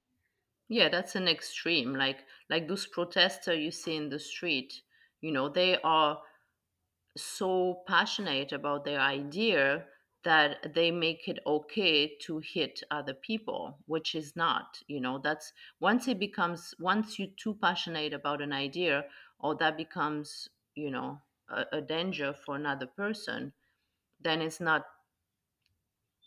Yeah 0.69 0.89
that's 0.89 1.15
an 1.15 1.27
extreme 1.27 1.93
like 1.93 2.19
like 2.49 2.67
those 2.67 2.87
protesters 2.87 3.59
you 3.59 3.71
see 3.71 3.95
in 3.95 4.09
the 4.09 4.19
street 4.19 4.73
you 5.21 5.31
know 5.31 5.49
they 5.49 5.77
are 5.83 6.19
so 7.15 7.83
passionate 7.87 8.51
about 8.51 8.85
their 8.85 8.99
idea 8.99 9.85
that 10.23 10.73
they 10.73 10.89
make 10.89 11.27
it 11.27 11.39
okay 11.45 12.15
to 12.17 12.39
hit 12.39 12.81
other 12.89 13.13
people 13.13 13.77
which 13.85 14.15
is 14.15 14.35
not 14.35 14.79
you 14.87 14.99
know 14.99 15.19
that's 15.19 15.51
once 15.79 16.07
it 16.07 16.17
becomes 16.19 16.73
once 16.79 17.19
you're 17.19 17.27
too 17.37 17.55
passionate 17.61 18.13
about 18.13 18.41
an 18.41 18.53
idea 18.53 19.03
or 19.39 19.55
that 19.55 19.75
becomes 19.77 20.49
you 20.75 20.89
know 20.89 21.19
a, 21.49 21.65
a 21.73 21.81
danger 21.81 22.33
for 22.33 22.55
another 22.55 22.87
person 22.87 23.53
then 24.21 24.41
it's 24.41 24.59
not 24.61 24.85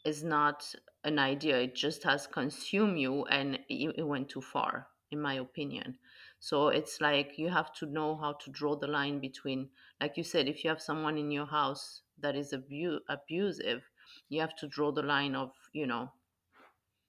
it's 0.05 0.23
not 0.23 0.73
an 1.05 1.19
idea. 1.19 1.59
It 1.59 1.75
just 1.75 2.05
has 2.05 2.27
consumed 2.27 2.99
you 2.99 3.25
and 3.27 3.57
it, 3.69 3.95
it 3.99 4.07
went 4.07 4.29
too 4.29 4.41
far 4.41 4.89
in 5.11 5.21
my 5.21 5.35
opinion 5.35 5.99
so 6.39 6.69
it's 6.69 7.01
like 7.01 7.39
you 7.39 7.49
have 7.49 7.73
to 7.75 7.87
know 7.87 8.17
how 8.17 8.35
to 8.35 8.51
draw 8.51 8.77
the 8.77 8.87
line 8.87 9.21
between, 9.21 9.71
like 10.01 10.17
you 10.17 10.25
said, 10.25 10.49
if 10.49 10.65
you 10.65 10.71
have 10.71 10.81
someone 10.83 11.19
in 11.19 11.31
your 11.31 11.47
house 11.47 12.03
that 12.19 12.37
is 12.37 12.53
abu- 12.53 13.01
abusive, 13.09 13.91
you 14.29 14.41
have 14.41 14.55
to 14.57 14.69
draw 14.69 14.93
the 14.93 15.03
line 15.03 15.35
of, 15.35 15.53
you 15.73 15.87
know, 15.87 16.13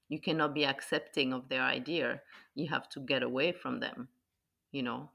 you 0.09 0.19
cannot 0.19 0.53
be 0.53 0.65
accepting 0.65 1.33
of 1.33 1.49
their 1.49 1.61
idea. 1.63 2.21
You 2.55 2.67
have 2.69 2.89
to 2.89 2.99
get 2.99 3.23
away 3.23 3.51
from 3.51 3.79
them, 3.79 4.09
you 4.71 4.83
know. 4.83 5.11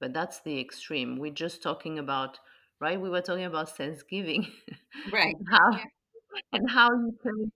But 0.00 0.12
that's 0.12 0.40
the 0.40 0.58
extreme. 0.60 1.16
We're 1.18 1.32
just 1.32 1.62
talking 1.62 1.98
about, 1.98 2.38
right? 2.80 3.00
We 3.00 3.08
were 3.10 3.20
talking 3.22 3.44
about 3.44 3.76
Thanksgiving. 3.76 4.46
Right. 5.12 5.34
and 5.38 5.46
how, 5.50 5.70
yeah. 5.72 5.84
and 6.52 6.70
how 6.70 6.90
you 6.92 7.18
can 7.22 7.52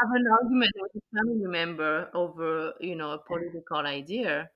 have 0.00 0.10
an 0.14 0.26
argument 0.40 0.72
with 0.80 0.92
a 0.96 1.16
family 1.16 1.46
member 1.46 2.10
over, 2.14 2.74
you 2.80 2.96
know, 2.96 3.12
a 3.12 3.18
political 3.18 3.78
idea 3.78 4.50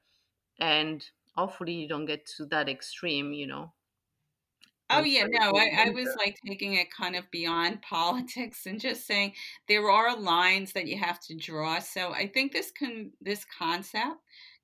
and 0.61 1.05
hopefully 1.37 1.73
you 1.73 1.89
don't 1.89 2.07
get 2.07 2.27
to 2.27 2.47
that 2.47 2.69
extreme 2.69 3.33
you 3.33 3.47
know 3.47 3.73
Oh 4.91 5.03
yeah, 5.03 5.27
no, 5.29 5.53
I, 5.55 5.87
I 5.87 5.91
was 5.91 6.09
like 6.17 6.39
taking 6.47 6.75
it 6.75 6.91
kind 6.91 7.15
of 7.15 7.31
beyond 7.31 7.83
politics 7.89 8.65
and 8.65 8.81
just 8.81 9.07
saying 9.07 9.35
there 9.69 9.91
are 9.91 10.19
lines 10.19 10.73
that 10.73 10.87
you 10.87 10.97
have 10.99 11.21
to 11.21 11.37
draw. 11.37 11.79
So 11.79 12.13
I 12.13 12.27
think 12.27 12.53
this 12.53 12.71
can 12.71 13.13
this 13.21 13.45
concept 13.45 14.17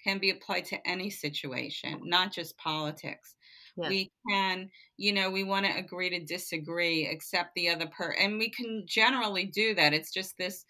can 0.02 0.18
be 0.18 0.30
applied 0.30 0.64
to 0.66 0.88
any 0.88 1.10
situation, 1.10 2.00
not 2.04 2.32
just 2.32 2.56
politics. 2.56 3.34
Yes. 3.76 3.90
We 3.90 4.12
can, 4.30 4.70
you 4.96 5.12
know, 5.12 5.30
we 5.30 5.44
want 5.44 5.66
to 5.66 5.76
agree 5.76 6.08
to 6.10 6.24
disagree, 6.24 7.06
accept 7.06 7.50
the 7.54 7.68
other 7.68 7.86
per, 7.86 8.12
and 8.12 8.38
we 8.38 8.48
can 8.48 8.84
generally 8.86 9.46
do 9.46 9.74
that. 9.74 9.92
It's 9.92 10.12
just 10.12 10.38
this 10.38 10.64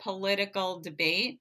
political 0.00 0.80
debate 0.80 1.38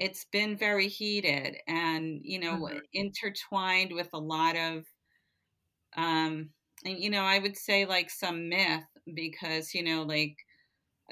it's 0.00 0.24
been 0.32 0.56
very 0.56 0.88
heated 0.88 1.58
and 1.68 2.20
you 2.24 2.40
know 2.40 2.54
mm-hmm. 2.54 2.78
intertwined 2.94 3.92
with 3.92 4.08
a 4.14 4.18
lot 4.18 4.56
of 4.56 4.84
um 5.96 6.48
and 6.84 6.98
you 6.98 7.10
know 7.10 7.22
i 7.22 7.38
would 7.38 7.56
say 7.56 7.84
like 7.84 8.10
some 8.10 8.48
myth 8.48 8.84
because 9.14 9.74
you 9.74 9.84
know 9.84 10.02
like 10.02 10.34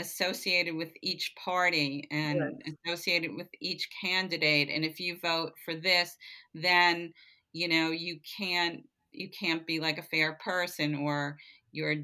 associated 0.01 0.75
with 0.75 0.91
each 1.03 1.33
party 1.43 2.07
and 2.11 2.41
yes. 2.65 2.75
associated 2.87 3.35
with 3.35 3.49
each 3.61 3.89
candidate 4.01 4.69
and 4.73 4.85
if 4.85 4.99
you 4.99 5.19
vote 5.21 5.53
for 5.65 5.75
this 5.75 6.17
then 6.55 7.13
you 7.53 7.69
know 7.69 7.91
you 7.91 8.19
can't 8.39 8.81
you 9.13 9.29
can't 9.39 9.67
be 9.67 9.81
like 9.81 9.99
a 9.99 10.03
fair 10.03 10.39
person 10.43 10.95
or 10.95 11.37
you're 11.73 11.97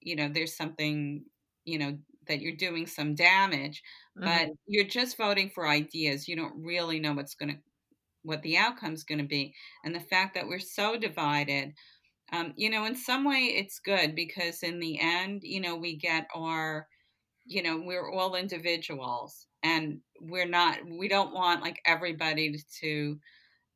you 0.00 0.16
know 0.16 0.28
there's 0.32 0.56
something 0.56 1.24
you 1.64 1.78
know 1.78 1.98
that 2.28 2.40
you're 2.40 2.56
doing 2.56 2.86
some 2.86 3.14
damage 3.14 3.82
but 4.18 4.28
mm-hmm. 4.28 4.52
you're 4.66 4.84
just 4.84 5.16
voting 5.16 5.50
for 5.50 5.68
ideas. 5.68 6.26
You 6.28 6.36
don't 6.36 6.54
really 6.56 6.98
know 7.00 7.12
what's 7.12 7.34
going 7.34 7.52
to 7.52 7.58
what 8.22 8.42
the 8.42 8.56
outcome's 8.56 9.04
going 9.04 9.20
to 9.20 9.24
be. 9.24 9.54
And 9.84 9.94
the 9.94 10.00
fact 10.00 10.34
that 10.34 10.48
we're 10.48 10.58
so 10.58 10.96
divided 10.96 11.74
um, 12.32 12.52
you 12.56 12.70
know 12.70 12.84
in 12.86 12.96
some 12.96 13.24
way 13.24 13.54
it's 13.56 13.78
good 13.78 14.14
because 14.14 14.62
in 14.62 14.80
the 14.80 14.98
end 15.00 15.42
you 15.44 15.60
know 15.60 15.76
we 15.76 15.96
get 15.96 16.26
our 16.34 16.88
you 17.44 17.62
know 17.62 17.80
we're 17.84 18.10
all 18.10 18.34
individuals 18.34 19.46
and 19.62 20.00
we're 20.20 20.48
not 20.48 20.78
we 20.90 21.08
don't 21.08 21.32
want 21.32 21.62
like 21.62 21.80
everybody 21.86 22.58
to 22.80 23.18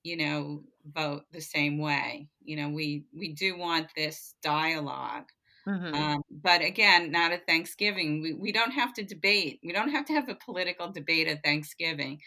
you 0.02 0.16
know 0.16 0.62
vote 0.94 1.22
the 1.32 1.40
same 1.40 1.78
way. 1.78 2.26
You 2.42 2.56
know 2.56 2.70
we 2.70 3.04
we 3.16 3.32
do 3.34 3.56
want 3.56 3.88
this 3.94 4.34
dialogue 4.42 5.26
Mm-hmm. 5.66 5.94
Um, 5.94 6.22
but 6.30 6.62
again, 6.62 7.10
not 7.10 7.32
at 7.32 7.46
Thanksgiving. 7.46 8.22
We, 8.22 8.34
we 8.34 8.52
don't 8.52 8.72
have 8.72 8.94
to 8.94 9.04
debate. 9.04 9.60
We 9.62 9.72
don't 9.72 9.90
have 9.90 10.06
to 10.06 10.14
have 10.14 10.28
a 10.28 10.34
political 10.34 10.90
debate 10.90 11.28
at 11.28 11.42
Thanksgiving. 11.44 12.20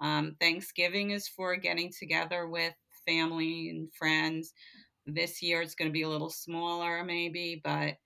Um, 0.00 0.36
Thanksgiving 0.40 1.10
is 1.10 1.28
for 1.28 1.56
getting 1.56 1.92
together 1.98 2.48
with 2.48 2.74
family 3.06 3.68
and 3.70 3.92
friends, 3.92 4.52
this 5.06 5.42
year 5.42 5.62
it's 5.62 5.74
going 5.74 5.88
to 5.88 5.92
be 5.92 6.02
a 6.02 6.08
little 6.08 6.30
smaller, 6.30 7.04
maybe, 7.04 7.60
but 7.62 7.96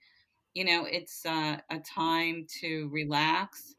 you 0.54 0.64
know, 0.64 0.86
it's 0.88 1.26
uh, 1.26 1.56
a 1.70 1.78
time 1.80 2.46
to 2.60 2.88
relax. 2.92 3.74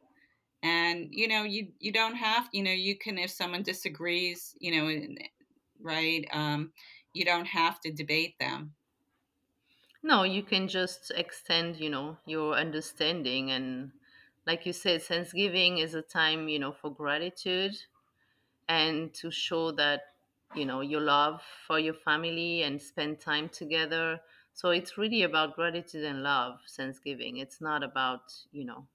And 0.62 1.08
you 1.12 1.28
know, 1.28 1.44
you 1.44 1.68
you 1.80 1.92
don't 1.92 2.16
have, 2.16 2.50
you 2.52 2.64
know, 2.64 2.72
you 2.72 2.98
can 2.98 3.18
if 3.18 3.32
someone 3.32 3.64
disagrees, 3.64 4.54
you 4.60 4.76
know, 4.76 5.16
right, 5.82 6.28
um, 6.34 6.72
you 7.14 7.24
don't 7.24 7.46
have 7.46 7.80
to 7.82 7.92
debate 7.92 8.36
them. 8.40 8.74
No, 10.06 10.24
you 10.24 10.42
can 10.42 10.70
just 10.70 11.12
extend, 11.12 11.76
you 11.82 11.90
know, 11.90 12.18
your 12.26 12.56
understanding 12.56 13.52
and 13.52 13.92
like 14.48 14.66
you 14.66 14.72
said, 14.72 15.02
Thanksgiving 15.04 15.80
is 15.80 15.94
a 15.94 16.02
time, 16.02 16.48
you 16.48 16.60
know, 16.60 16.72
for 16.72 16.90
gratitude 16.94 17.76
and 18.70 19.14
to 19.16 19.32
show 19.32 19.72
that 19.74 20.02
you 20.56 20.66
know 20.66 20.82
your 20.82 21.02
love 21.02 21.42
for 21.68 21.80
your 21.80 21.94
family 21.96 22.64
and 22.64 22.82
spend 22.82 23.20
time 23.22 23.50
together. 23.50 24.22
So 24.54 24.72
it's 24.72 24.98
really 24.98 25.24
about 25.24 25.56
gratitude 25.56 26.06
and 26.06 26.24
love 26.24 26.62
thanksgiving. 26.70 27.38
It's 27.38 27.62
not 27.62 27.84
about 27.84 28.34
you 28.52 28.66
know 28.66 28.88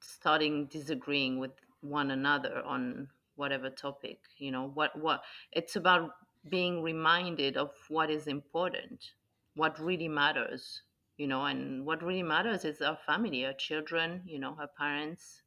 starting 0.00 0.66
disagreeing 0.66 1.38
with 1.40 1.50
one 1.80 2.10
another 2.12 2.62
on 2.62 3.08
whatever 3.34 3.68
topic 3.68 4.20
you 4.38 4.50
know 4.50 4.68
what 4.68 4.96
what 4.98 5.22
it's 5.52 5.74
about 5.74 6.10
being 6.48 6.82
reminded 6.82 7.56
of 7.56 7.70
what 7.88 8.08
is 8.10 8.26
important 8.28 9.12
what 9.54 9.78
really 9.80 10.08
matters 10.08 10.82
you 11.16 11.26
know 11.26 11.44
and 11.46 11.84
what 11.86 12.02
really 12.02 12.22
matters 12.22 12.64
is 12.64 12.80
our 12.82 12.96
family 13.06 13.44
our 13.46 13.54
children 13.54 14.22
you 14.26 14.38
know 14.38 14.56
our 14.58 14.68
parents 14.78 15.42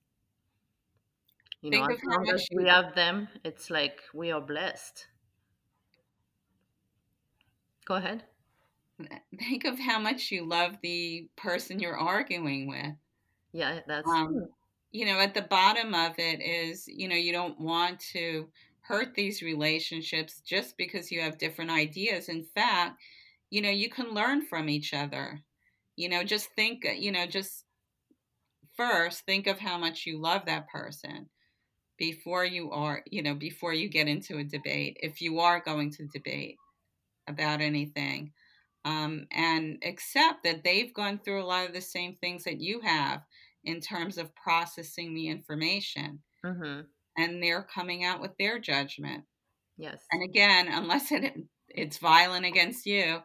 you 1.62 1.70
know, 1.70 1.84
as 1.84 2.00
long 2.04 2.28
as 2.34 2.48
we 2.52 2.66
have 2.68 2.96
them, 2.96 3.30
it's 3.44 3.70
like 3.70 4.02
we 4.14 4.32
are 4.32 4.42
blessed. 4.42 5.08
Go 7.86 7.96
ahead. 7.96 8.26
think 9.40 9.66
of 9.66 9.80
how 9.80 10.00
much 10.00 10.32
you 10.32 10.46
love 10.46 10.78
the 10.82 11.30
person 11.36 11.80
you're 11.80 11.98
arguing 11.98 12.68
with. 12.68 12.96
Yeah, 13.52 13.82
that's 13.88 14.14
Um, 14.16 14.30
true. 14.32 14.54
you 14.92 15.06
know, 15.06 15.20
at 15.20 15.34
the 15.34 15.42
bottom 15.42 15.94
of 15.94 16.18
it 16.20 16.42
is, 16.42 16.88
you 16.88 17.08
know, 17.08 17.16
you 17.16 17.32
don't 17.32 17.60
want 17.60 18.00
to 18.14 18.52
hurt 18.82 19.16
these 19.16 19.42
relationships 19.42 20.42
just 20.42 20.78
because 20.78 21.12
you 21.12 21.22
have 21.22 21.38
different 21.38 21.72
ideas. 21.72 22.30
In 22.30 22.44
fact, 22.44 23.02
you 23.50 23.62
know, 23.62 23.70
you 23.70 23.90
can 23.90 24.14
learn 24.14 24.46
from 24.46 24.70
each 24.70 24.94
other. 24.94 25.42
You 25.96 26.10
know, 26.10 26.24
just 26.24 26.50
think, 26.56 26.86
you 26.98 27.12
know, 27.12 27.26
just 27.26 27.66
first 28.76 29.22
think 29.26 29.48
of 29.48 29.60
how 29.60 29.78
much 29.78 30.06
you 30.06 30.20
love 30.20 30.46
that 30.46 30.70
person 30.70 31.30
before 31.98 32.46
you 32.46 32.72
are, 32.72 33.04
you 33.08 33.24
know, 33.24 33.36
before 33.36 33.74
you 33.74 33.90
get 33.90 34.08
into 34.08 34.38
a 34.38 34.44
debate, 34.44 34.98
if 35.02 35.22
you 35.22 35.40
are 35.40 35.60
going 35.62 35.92
to 35.92 36.08
debate 36.08 36.58
about 37.28 37.62
anything. 37.62 38.34
Um, 38.86 39.28
and 39.32 39.84
accept 39.86 40.44
that 40.46 40.64
they've 40.64 40.94
gone 40.94 41.20
through 41.20 41.44
a 41.44 41.46
lot 41.46 41.68
of 41.68 41.74
the 41.74 41.82
same 41.82 42.16
things 42.22 42.46
that 42.46 42.62
you 42.62 42.82
have 42.82 43.24
in 43.66 43.82
terms 43.82 44.18
of 44.18 44.36
processing 44.36 45.14
the 45.14 45.28
information 45.28 46.24
Mm-hmm. 46.46 46.82
and 47.18 47.42
they're 47.42 47.64
coming 47.64 48.04
out 48.04 48.22
with 48.22 48.38
their 48.38 48.60
judgment. 48.60 49.26
Yes. 49.78 50.04
And 50.12 50.24
again, 50.24 50.68
unless 50.70 51.12
it 51.12 51.36
it's 51.78 51.98
violent 51.98 52.46
against 52.46 52.86
you, 52.86 53.22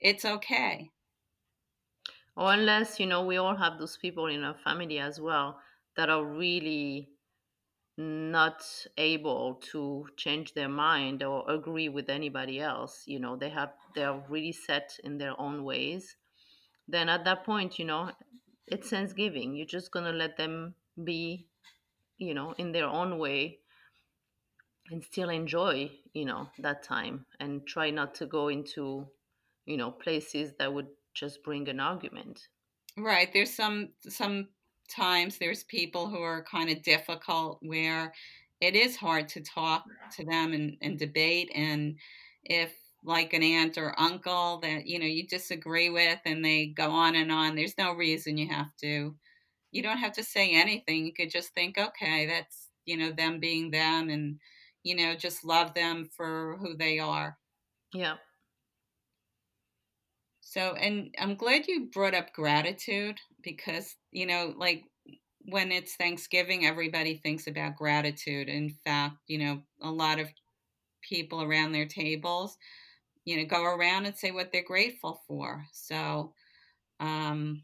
it's 0.00 0.24
okay. 0.24 0.90
Or 2.36 2.52
unless, 2.52 2.98
you 3.00 3.06
know, 3.06 3.24
we 3.24 3.36
all 3.36 3.56
have 3.56 3.78
those 3.78 3.96
people 3.96 4.26
in 4.26 4.42
our 4.44 4.56
family 4.58 4.98
as 4.98 5.20
well 5.20 5.60
that 5.96 6.10
are 6.10 6.24
really 6.24 7.10
not 7.96 8.64
able 8.98 9.54
to 9.72 10.06
change 10.16 10.54
their 10.54 10.68
mind 10.68 11.22
or 11.22 11.48
agree 11.48 11.88
with 11.88 12.10
anybody 12.10 12.60
else. 12.60 13.04
You 13.06 13.20
know, 13.20 13.36
they 13.36 13.50
have 13.50 13.72
they're 13.94 14.24
really 14.28 14.52
set 14.52 14.98
in 15.04 15.18
their 15.18 15.38
own 15.40 15.64
ways. 15.64 16.16
Then 16.88 17.08
at 17.08 17.24
that 17.24 17.44
point, 17.44 17.78
you 17.78 17.84
know, 17.84 18.12
it's 18.66 18.90
Thanksgiving. 18.90 19.54
You're 19.54 19.66
just 19.66 19.92
gonna 19.92 20.12
let 20.12 20.36
them 20.36 20.74
be, 21.04 21.48
you 22.18 22.34
know, 22.34 22.52
in 22.58 22.72
their 22.72 22.86
own 22.88 23.18
way 23.18 23.60
and 24.90 25.02
still 25.02 25.30
enjoy 25.30 25.90
you 26.12 26.24
know 26.24 26.48
that 26.58 26.82
time 26.82 27.24
and 27.40 27.66
try 27.66 27.90
not 27.90 28.14
to 28.14 28.26
go 28.26 28.48
into 28.48 29.06
you 29.66 29.76
know 29.76 29.90
places 29.90 30.52
that 30.58 30.72
would 30.72 30.88
just 31.14 31.42
bring 31.42 31.68
an 31.68 31.80
argument 31.80 32.48
Right. 32.96 33.32
There's 33.32 33.54
some 33.54 33.88
sometimes 34.08 35.38
there's 35.38 35.64
people 35.64 36.08
who 36.08 36.20
are 36.22 36.44
kind 36.44 36.70
of 36.70 36.82
difficult 36.82 37.58
where 37.62 38.12
it 38.60 38.76
is 38.76 38.96
hard 38.96 39.28
to 39.30 39.40
talk 39.40 39.84
to 40.16 40.24
them 40.24 40.52
and, 40.52 40.76
and 40.80 40.98
debate 40.98 41.50
and 41.54 41.98
if 42.44 42.72
like 43.02 43.32
an 43.32 43.42
aunt 43.42 43.76
or 43.76 43.98
uncle 44.00 44.60
that 44.60 44.86
you 44.86 44.98
know 44.98 45.06
you 45.06 45.26
disagree 45.26 45.90
with 45.90 46.18
and 46.24 46.44
they 46.44 46.66
go 46.66 46.90
on 46.90 47.14
and 47.16 47.30
on 47.32 47.54
there's 47.56 47.76
no 47.76 47.92
reason 47.92 48.38
you 48.38 48.48
have 48.48 48.74
to 48.80 49.14
you 49.72 49.82
don't 49.82 49.98
have 49.98 50.12
to 50.12 50.22
say 50.22 50.50
anything 50.52 51.04
you 51.04 51.12
could 51.12 51.30
just 51.30 51.52
think 51.54 51.76
okay 51.76 52.26
that's 52.26 52.70
you 52.86 52.96
know 52.96 53.10
them 53.10 53.40
being 53.40 53.70
them 53.70 54.08
and 54.08 54.38
you 54.84 54.94
know 54.94 55.16
just 55.16 55.44
love 55.44 55.74
them 55.74 56.08
for 56.16 56.56
who 56.60 56.76
they 56.76 57.00
are. 57.00 57.36
Yeah 57.92 58.14
so 60.54 60.74
and 60.74 61.12
i'm 61.18 61.34
glad 61.34 61.66
you 61.66 61.88
brought 61.92 62.14
up 62.14 62.32
gratitude 62.32 63.18
because 63.42 63.96
you 64.12 64.26
know 64.26 64.54
like 64.56 64.84
when 65.46 65.72
it's 65.72 65.96
thanksgiving 65.96 66.64
everybody 66.64 67.16
thinks 67.16 67.46
about 67.46 67.76
gratitude. 67.76 68.48
In 68.48 68.70
fact 68.84 69.16
you 69.26 69.38
know 69.38 69.62
a 69.82 69.90
lot 69.90 70.20
of 70.20 70.28
people 71.02 71.42
around 71.42 71.72
their 71.72 71.86
tables 71.86 72.56
you 73.24 73.36
know 73.36 73.44
go 73.44 73.64
around 73.64 74.06
and 74.06 74.16
say 74.16 74.30
what 74.30 74.52
they're 74.52 74.62
grateful 74.62 75.22
for. 75.26 75.66
So 75.72 76.32
um 77.00 77.62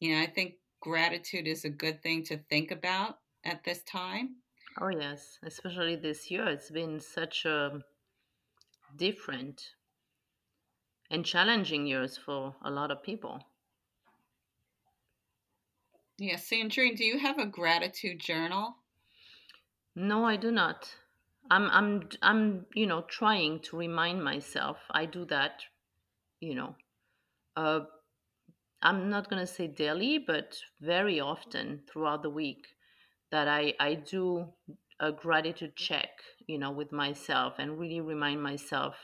you 0.00 0.14
know 0.14 0.20
i 0.20 0.26
think 0.26 0.54
gratitude 0.80 1.48
is 1.48 1.64
a 1.64 1.70
good 1.70 2.02
thing 2.02 2.22
to 2.24 2.36
think 2.50 2.70
about 2.70 3.18
at 3.44 3.64
this 3.64 3.82
time 3.84 4.36
oh 4.80 4.88
yes 4.88 5.38
especially 5.44 5.96
this 5.96 6.30
year 6.30 6.46
it's 6.48 6.70
been 6.70 7.00
such 7.00 7.44
a 7.44 7.80
different 8.96 9.74
and 11.10 11.24
challenging 11.24 11.86
years 11.86 12.16
for 12.16 12.54
a 12.64 12.70
lot 12.70 12.90
of 12.90 13.02
people. 13.02 13.40
Yeah 16.18 16.36
sandrine 16.36 16.96
do 16.96 17.04
you 17.04 17.18
have 17.18 17.38
a 17.38 17.46
gratitude 17.46 18.20
journal? 18.20 18.76
No 19.94 20.24
i 20.24 20.36
do 20.36 20.50
not. 20.50 20.90
I'm 21.50 21.68
i'm 21.70 22.08
i'm 22.22 22.66
you 22.74 22.86
know 22.86 23.02
trying 23.02 23.60
to 23.60 23.76
remind 23.76 24.24
myself 24.24 24.78
i 24.90 25.04
do 25.04 25.24
that 25.26 25.62
you 26.40 26.54
know 26.54 26.74
uh 27.56 27.80
i'm 28.80 29.10
not 29.10 29.28
going 29.28 29.40
to 29.46 29.52
say 29.52 29.66
daily 29.66 30.18
but 30.18 30.58
very 30.80 31.20
often 31.20 31.82
throughout 31.86 32.22
the 32.22 32.30
week 32.30 32.73
that 33.34 33.48
i 33.48 33.74
i 33.80 33.94
do 33.94 34.46
a 35.00 35.10
gratitude 35.12 35.74
check 35.76 36.10
you 36.46 36.58
know 36.58 36.70
with 36.70 36.92
myself 36.92 37.54
and 37.58 37.78
really 37.78 38.00
remind 38.00 38.42
myself 38.42 38.94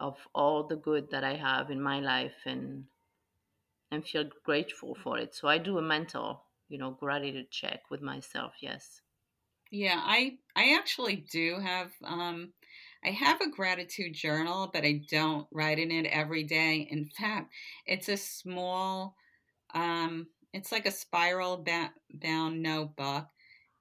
of 0.00 0.16
all 0.34 0.64
the 0.66 0.76
good 0.76 1.10
that 1.10 1.22
i 1.24 1.34
have 1.36 1.70
in 1.70 1.80
my 1.80 2.00
life 2.00 2.46
and 2.46 2.84
and 3.90 4.06
feel 4.06 4.24
grateful 4.44 4.94
for 4.94 5.18
it 5.18 5.34
so 5.34 5.46
i 5.46 5.58
do 5.58 5.76
a 5.76 5.82
mental 5.82 6.44
you 6.70 6.78
know 6.78 6.90
gratitude 6.92 7.50
check 7.50 7.82
with 7.90 8.00
myself 8.00 8.54
yes 8.62 9.02
Yeah, 9.70 10.00
I 10.02 10.38
I 10.56 10.74
actually 10.76 11.16
do 11.16 11.58
have 11.60 11.92
um 12.04 12.52
I 13.04 13.10
have 13.10 13.40
a 13.40 13.50
gratitude 13.50 14.14
journal, 14.14 14.70
but 14.72 14.84
I 14.84 15.02
don't 15.10 15.46
write 15.52 15.78
in 15.78 15.90
it 15.90 16.06
every 16.06 16.42
day. 16.44 16.88
In 16.90 17.06
fact, 17.06 17.52
it's 17.86 18.08
a 18.08 18.16
small 18.16 19.16
um 19.74 20.28
it's 20.52 20.72
like 20.72 20.86
a 20.86 20.90
spiral 20.90 21.58
ba- 21.58 21.92
bound 22.12 22.62
notebook. 22.62 23.26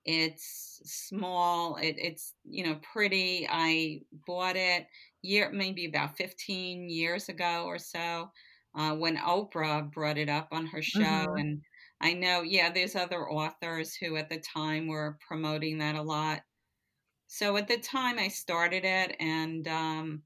It's 0.05 0.81
small. 0.85 1.75
It, 1.77 1.95
it's 1.97 2.33
you 2.45 2.65
know 2.65 2.79
pretty. 2.93 3.47
I 3.49 4.01
bought 4.25 4.55
it 4.55 4.87
year 5.21 5.51
maybe 5.51 5.85
about 5.85 6.17
15 6.17 6.89
years 6.89 7.27
ago 7.27 7.65
or 7.65 7.77
so 7.77 8.29
uh, 8.75 8.95
when 8.95 9.17
Oprah 9.17 9.91
brought 9.91 10.17
it 10.17 10.29
up 10.29 10.49
on 10.51 10.67
her 10.67 10.81
show, 10.81 11.01
mm-hmm. 11.01 11.37
and 11.37 11.61
I 11.99 12.13
know 12.13 12.41
yeah, 12.41 12.71
there's 12.71 12.95
other 12.95 13.29
authors 13.29 13.95
who 13.95 14.15
at 14.17 14.29
the 14.29 14.39
time 14.39 14.87
were 14.87 15.17
promoting 15.27 15.79
that 15.79 15.95
a 15.95 16.01
lot. 16.01 16.41
So 17.27 17.57
at 17.57 17.67
the 17.67 17.77
time 17.77 18.19
I 18.19 18.29
started 18.29 18.85
it, 18.85 19.15
and 19.19 19.67
um, 19.67 20.21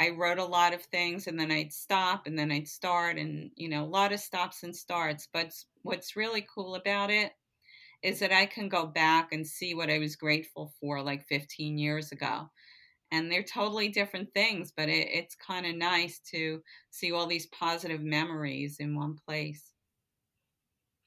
I 0.00 0.10
wrote 0.10 0.38
a 0.38 0.44
lot 0.44 0.74
of 0.74 0.82
things, 0.82 1.26
and 1.26 1.38
then 1.38 1.50
I'd 1.52 1.72
stop, 1.72 2.26
and 2.26 2.38
then 2.38 2.50
I'd 2.52 2.68
start, 2.68 3.18
and 3.18 3.50
you 3.56 3.68
know 3.68 3.84
a 3.84 3.86
lot 3.86 4.12
of 4.12 4.20
stops 4.20 4.62
and 4.62 4.74
starts. 4.76 5.28
But 5.32 5.54
what's 5.82 6.16
really 6.16 6.42
cool 6.42 6.74
about 6.74 7.10
it 7.10 7.32
is 8.02 8.20
that 8.20 8.32
I 8.32 8.46
can 8.46 8.68
go 8.68 8.86
back 8.86 9.32
and 9.32 9.46
see 9.46 9.74
what 9.74 9.90
I 9.90 9.98
was 9.98 10.16
grateful 10.16 10.74
for 10.80 11.02
like 11.02 11.26
15 11.26 11.78
years 11.78 12.12
ago. 12.12 12.50
And 13.12 13.30
they're 13.32 13.44
totally 13.44 13.88
different 13.88 14.34
things, 14.34 14.72
but 14.76 14.88
it, 14.88 15.08
it's 15.10 15.36
kind 15.36 15.66
of 15.66 15.76
nice 15.76 16.20
to 16.32 16.62
see 16.90 17.12
all 17.12 17.26
these 17.26 17.46
positive 17.48 18.02
memories 18.02 18.78
in 18.80 18.96
one 18.96 19.16
place. 19.16 19.74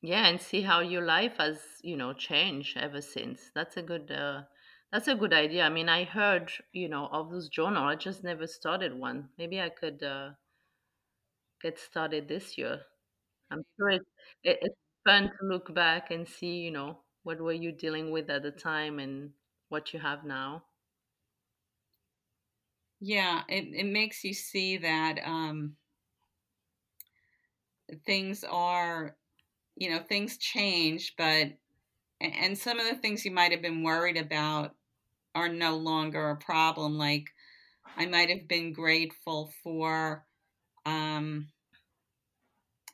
yeah 0.02 0.28
and 0.28 0.42
see 0.42 0.62
how 0.62 0.80
your 0.80 1.04
life 1.06 1.38
has 1.38 1.80
you 1.84 1.96
know 1.98 2.14
changed 2.14 2.78
ever 2.78 3.02
since 3.02 3.52
that's 3.54 3.78
a 3.78 3.82
good 3.84 4.12
uh, 4.12 4.44
That's 4.92 5.08
a 5.08 5.16
good 5.16 5.32
idea. 5.32 5.64
I 5.64 5.70
mean, 5.70 5.88
I 5.88 6.04
heard, 6.04 6.52
you 6.74 6.90
know, 6.90 7.08
of 7.08 7.32
this 7.32 7.48
journal. 7.48 7.86
I 7.86 7.96
just 7.96 8.22
never 8.22 8.46
started 8.48 8.94
one. 9.00 9.30
Maybe 9.38 9.62
I 9.62 9.70
could 9.70 10.04
uh, 10.04 10.32
get 11.62 11.78
started 11.80 12.28
this 12.28 12.58
year. 12.58 12.82
I'm 13.52 13.64
sure 13.78 13.90
it, 13.92 14.02
it, 14.44 14.60
it's 14.62 14.76
fun 15.06 15.26
to 15.26 15.48
look 15.48 15.74
back 15.76 16.12
and 16.12 16.28
see, 16.28 16.58
you 16.60 16.72
know, 16.72 17.00
what 17.24 17.42
were 17.42 17.54
you 17.54 17.72
dealing 17.72 18.12
with 18.12 18.30
at 18.30 18.44
the 18.44 18.52
time 18.52 19.00
and 19.00 19.32
what 19.70 19.94
you 19.94 20.00
have 20.00 20.26
now. 20.26 20.64
Yeah, 23.00 23.44
it, 23.50 23.74
it 23.74 23.86
makes 23.86 24.24
you 24.24 24.34
see 24.36 24.78
that 24.78 25.20
um, 25.26 25.78
things 28.06 28.44
are, 28.44 29.16
you 29.78 29.92
know, 29.92 30.02
things 30.10 30.38
change, 30.38 31.16
but, 31.18 31.50
and 32.22 32.58
some 32.58 32.80
of 32.80 32.88
the 32.88 32.96
things 33.02 33.26
you 33.26 33.32
might 33.32 33.54
have 33.54 33.64
been 33.64 33.84
worried 33.84 34.18
about 34.18 34.76
are 35.38 35.50
no 35.50 35.78
longer 35.78 36.30
a 36.30 36.36
problem. 36.36 36.98
Like, 36.98 37.26
I 37.96 38.06
might 38.06 38.30
have 38.30 38.48
been 38.48 38.74
grateful 38.74 39.52
for, 39.64 40.26
um, 40.86 41.48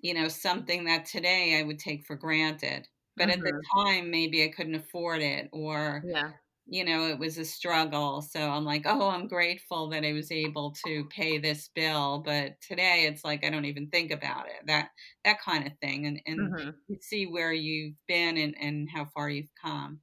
you 0.01 0.13
know, 0.13 0.27
something 0.27 0.86
that 0.86 1.06
today 1.06 1.60
I 1.60 1.63
would 1.63 1.79
take 1.79 2.06
for 2.06 2.15
granted. 2.15 2.88
But 3.15 3.29
mm-hmm. 3.29 3.32
at 3.32 3.39
the 3.39 3.51
mm-hmm. 3.51 3.82
time, 3.82 4.12
maybe 4.12 4.43
I 4.43 4.49
couldn't 4.49 4.75
afford 4.75 5.21
it, 5.21 5.49
or 5.51 6.03
yeah 6.06 6.32
you 6.65 6.86
know, 6.86 7.08
it 7.08 7.19
was 7.19 7.38
a 7.38 7.45
struggle. 7.45 8.21
So 8.21 8.39
I'm 8.39 8.63
like, 8.63 8.84
oh, 8.86 9.10
I'm 9.10 9.27
grateful 9.27 9.89
that 9.89 10.06
I 10.06 10.13
was 10.13 10.32
able 10.32 10.73
to 10.86 11.06
pay 11.06 11.38
this 11.38 11.69
bill. 11.75 12.23
But 12.25 12.53
today 12.62 13.06
it's 13.10 13.25
like 13.25 13.45
I 13.45 13.49
don't 13.49 13.65
even 13.65 13.88
think 13.88 14.12
about 14.12 14.45
it. 14.47 14.65
That 14.67 14.89
that 15.25 15.41
kind 15.41 15.67
of 15.67 15.73
thing. 15.82 16.06
And 16.06 16.21
and 16.25 16.39
mm-hmm. 16.39 16.69
you 16.88 16.97
see 17.01 17.25
where 17.25 17.53
you've 17.53 17.95
been 18.08 18.38
and, 18.38 18.56
and 18.60 18.88
how 18.89 19.06
far 19.13 19.29
you've 19.29 19.51
come. 19.62 19.99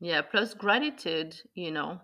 Yeah, 0.00 0.22
plus 0.22 0.54
gratitude, 0.54 1.40
you 1.54 1.70
know. 1.70 2.00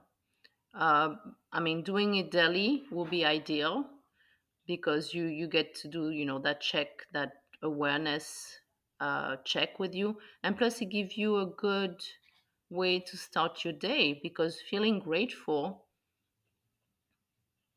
Uh, 0.75 1.17
I 1.53 1.61
mean 1.61 1.83
doing 1.83 2.17
it 2.17 2.31
daily 2.31 2.85
will 2.91 3.05
be 3.07 3.25
ideal 3.25 3.89
because 4.67 5.15
you 5.15 5.27
you 5.27 5.49
get 5.49 5.75
to 5.77 5.89
do, 5.89 6.11
you 6.11 6.27
know, 6.27 6.39
that 6.41 6.61
check, 6.61 7.07
that 7.13 7.43
awareness 7.63 8.61
uh, 9.01 9.37
check 9.45 9.79
with 9.81 9.95
you. 9.95 10.19
And 10.43 10.57
plus 10.59 10.81
it 10.83 10.87
gives 10.87 11.17
you 11.19 11.39
a 11.39 11.47
good 11.47 12.05
way 12.71 13.01
to 13.01 13.17
start 13.17 13.65
your 13.65 13.75
day 13.75 14.21
because 14.23 14.61
feeling 14.61 15.01
grateful 15.01 15.87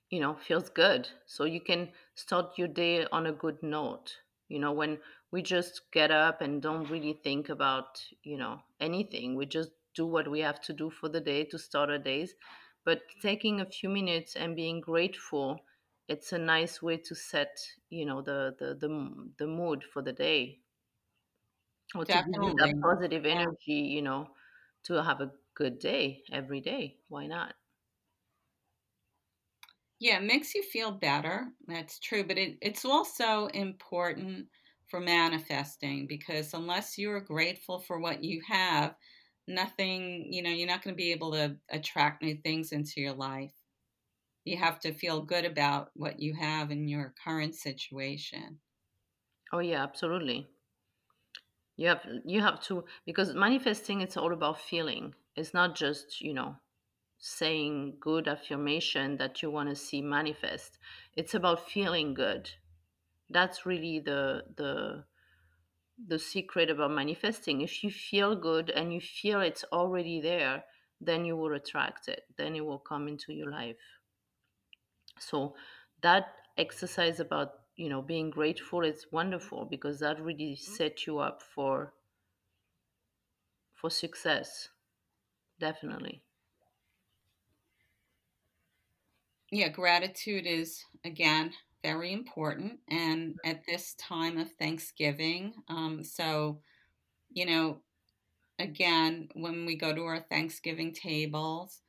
you 0.09 0.19
know 0.19 0.35
feels 0.35 0.69
good 0.69 1.07
so 1.25 1.43
you 1.45 1.61
can 1.61 1.89
start 2.15 2.57
your 2.57 2.67
day 2.67 3.05
on 3.11 3.25
a 3.27 3.31
good 3.31 3.61
note 3.63 4.17
you 4.47 4.59
know 4.59 4.71
when 4.71 4.97
we 5.31 5.41
just 5.41 5.81
get 5.91 6.11
up 6.11 6.41
and 6.41 6.61
don't 6.61 6.89
really 6.89 7.13
think 7.23 7.49
about 7.49 8.01
you 8.23 8.37
know 8.37 8.59
anything 8.79 9.35
we 9.35 9.45
just 9.45 9.71
do 9.97 10.05
what 10.05 10.29
we 10.31 10.39
have 10.41 10.61
to 10.61 10.73
do 10.73 10.89
for 10.89 11.09
the 11.09 11.21
day 11.21 11.43
to 11.45 11.57
start 11.59 11.89
our 11.89 11.97
days 12.13 12.35
but 12.85 13.01
taking 13.21 13.59
a 13.61 13.65
few 13.77 13.89
minutes 13.89 14.35
and 14.35 14.55
being 14.55 14.79
grateful 14.81 15.59
it's 16.07 16.31
a 16.33 16.37
nice 16.37 16.81
way 16.81 16.97
to 16.97 17.15
set 17.15 17.57
you 17.89 18.05
know 18.05 18.21
the 18.21 18.55
the 18.59 18.69
the, 18.83 18.89
the 19.37 19.47
mood 19.47 19.83
for 19.83 20.01
the 20.01 20.13
day 20.13 20.61
or 21.95 22.05
Definitely. 22.05 22.05
to 22.05 22.17
give 22.19 22.37
you 22.41 22.53
that 22.53 22.73
positive 22.81 23.25
energy 23.25 23.73
you 23.95 24.01
know 24.01 24.33
to 24.83 24.93
have 25.03 25.19
a 25.21 25.33
good 25.53 25.79
day 25.79 26.23
every 26.31 26.61
day. 26.61 26.99
Why 27.09 27.27
not? 27.27 27.55
Yeah, 29.99 30.17
it 30.19 30.23
makes 30.23 30.53
you 30.53 30.61
feel 30.63 30.91
better. 30.91 31.51
That's 31.67 31.99
true. 31.99 32.23
But 32.23 32.37
it, 32.37 32.57
it's 32.61 32.85
also 32.85 33.47
important 33.47 34.49
for 34.87 34.99
manifesting 34.99 36.07
because 36.07 36.53
unless 36.53 36.97
you're 36.97 37.19
grateful 37.19 37.79
for 37.79 37.99
what 37.99 38.23
you 38.23 38.41
have, 38.47 38.95
nothing, 39.47 40.31
you 40.31 40.41
know, 40.41 40.49
you're 40.49 40.67
not 40.67 40.83
going 40.83 40.95
to 40.95 40.97
be 40.97 41.11
able 41.11 41.31
to 41.33 41.57
attract 41.69 42.21
new 42.21 42.35
things 42.35 42.71
into 42.71 43.01
your 43.01 43.13
life. 43.13 43.53
You 44.43 44.57
have 44.57 44.79
to 44.81 44.93
feel 44.93 45.21
good 45.21 45.45
about 45.45 45.91
what 45.93 46.19
you 46.19 46.33
have 46.35 46.71
in 46.71 46.87
your 46.87 47.13
current 47.23 47.55
situation. 47.55 48.59
Oh, 49.51 49.59
yeah, 49.59 49.83
absolutely 49.83 50.47
you 51.77 51.87
have 51.87 52.01
you 52.25 52.41
have 52.41 52.59
to 52.61 52.83
because 53.05 53.33
manifesting 53.33 54.01
it's 54.01 54.17
all 54.17 54.33
about 54.33 54.59
feeling 54.59 55.13
it's 55.35 55.53
not 55.53 55.75
just 55.75 56.19
you 56.19 56.33
know 56.33 56.55
saying 57.19 57.95
good 57.99 58.27
affirmation 58.27 59.17
that 59.17 59.41
you 59.41 59.49
want 59.49 59.69
to 59.69 59.75
see 59.75 60.01
manifest 60.01 60.77
it's 61.15 61.33
about 61.33 61.69
feeling 61.69 62.13
good 62.13 62.49
that's 63.29 63.65
really 63.65 63.99
the 63.99 64.43
the 64.57 65.03
the 66.05 66.19
secret 66.19 66.69
about 66.69 66.91
manifesting. 66.91 67.61
If 67.61 67.83
you 67.83 67.91
feel 67.91 68.35
good 68.35 68.69
and 68.69 68.93
you 68.93 69.01
feel 69.01 69.41
it's 69.41 69.65
already 69.71 70.21
there 70.21 70.63
then 71.01 71.25
you 71.25 71.37
will 71.37 71.53
attract 71.53 72.07
it. 72.07 72.23
Then 72.37 72.55
it 72.55 72.65
will 72.65 72.79
come 72.79 73.07
into 73.07 73.33
your 73.33 73.51
life. 73.51 73.75
So 75.19 75.55
that 76.01 76.25
exercise 76.57 77.19
about 77.19 77.51
you 77.75 77.89
know 77.89 78.01
being 78.01 78.29
grateful 78.29 78.83
is 78.83 79.05
wonderful 79.11 79.65
because 79.65 79.99
that 79.99 80.19
really 80.19 80.57
mm-hmm. 80.59 80.73
sets 80.73 81.05
you 81.07 81.19
up 81.19 81.41
for 81.41 81.93
for 83.73 83.89
success. 83.89 84.69
Definitely. 85.59 86.23
Yeah 89.51 89.69
gratitude 89.69 90.45
is 90.45 90.83
again 91.05 91.53
very 91.87 92.11
important 92.11 92.79
and 92.89 93.35
at 93.45 93.65
this 93.65 93.93
time 93.95 94.37
of 94.37 94.51
thanksgiving 94.59 95.53
um, 95.69 96.03
so 96.03 96.59
you 97.31 97.45
know 97.45 97.77
again 98.59 99.29
when 99.35 99.65
we 99.65 99.75
go 99.75 99.93
to 99.93 100.01
our 100.03 100.19
thanksgiving 100.29 100.93
tables 100.93 101.81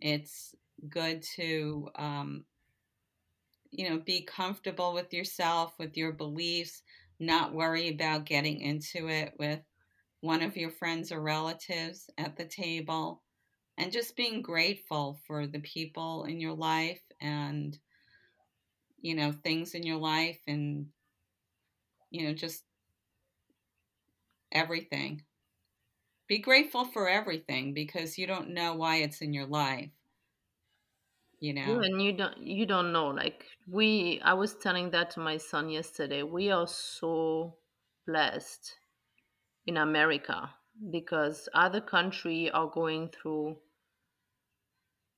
it's 0.00 0.54
good 0.90 1.22
to 1.22 1.88
um, 1.96 2.44
you 3.76 3.88
know, 3.88 3.98
be 3.98 4.22
comfortable 4.22 4.94
with 4.94 5.12
yourself, 5.12 5.74
with 5.78 5.96
your 5.96 6.12
beliefs, 6.12 6.82
not 7.20 7.52
worry 7.52 7.88
about 7.88 8.24
getting 8.24 8.60
into 8.60 9.08
it 9.08 9.34
with 9.38 9.60
one 10.20 10.42
of 10.42 10.56
your 10.56 10.70
friends 10.70 11.12
or 11.12 11.20
relatives 11.20 12.08
at 12.18 12.36
the 12.36 12.44
table, 12.44 13.22
and 13.78 13.92
just 13.92 14.16
being 14.16 14.40
grateful 14.40 15.18
for 15.26 15.46
the 15.46 15.60
people 15.60 16.24
in 16.24 16.40
your 16.40 16.54
life 16.54 17.02
and, 17.20 17.78
you 19.06 19.14
know, 19.14 19.32
things 19.32 19.74
in 19.74 19.84
your 19.84 19.98
life 19.98 20.40
and, 20.48 20.86
you 22.10 22.26
know, 22.26 22.34
just 22.34 22.64
everything. 24.50 25.22
Be 26.26 26.38
grateful 26.38 26.84
for 26.84 27.08
everything 27.08 27.72
because 27.72 28.18
you 28.18 28.26
don't 28.26 28.50
know 28.50 28.74
why 28.74 28.96
it's 28.96 29.22
in 29.22 29.32
your 29.32 29.46
life 29.46 29.90
you 31.38 31.52
know 31.52 31.80
and 31.80 32.02
you 32.02 32.12
don't 32.12 32.38
you 32.38 32.64
don't 32.64 32.92
know 32.92 33.08
like 33.08 33.44
we 33.70 34.18
i 34.24 34.32
was 34.32 34.54
telling 34.54 34.90
that 34.90 35.10
to 35.10 35.20
my 35.20 35.36
son 35.36 35.68
yesterday 35.68 36.22
we 36.22 36.50
are 36.50 36.66
so 36.66 37.54
blessed 38.06 38.74
in 39.66 39.76
america 39.76 40.50
because 40.90 41.46
other 41.52 41.80
country 41.80 42.50
are 42.50 42.70
going 42.70 43.10
through 43.10 43.54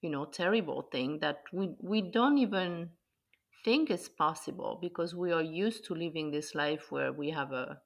you 0.02 0.10
know 0.10 0.24
terrible 0.24 0.82
thing 0.82 1.18
that 1.20 1.42
we 1.52 1.70
we 1.80 2.00
don't 2.00 2.38
even 2.38 2.90
think 3.64 3.90
is 3.90 4.08
possible 4.08 4.78
because 4.80 5.14
we 5.14 5.32
are 5.32 5.42
used 5.42 5.84
to 5.84 5.94
living 5.94 6.30
this 6.30 6.54
life 6.54 6.90
where 6.90 7.12
we 7.12 7.30
have 7.30 7.52
a 7.52 7.80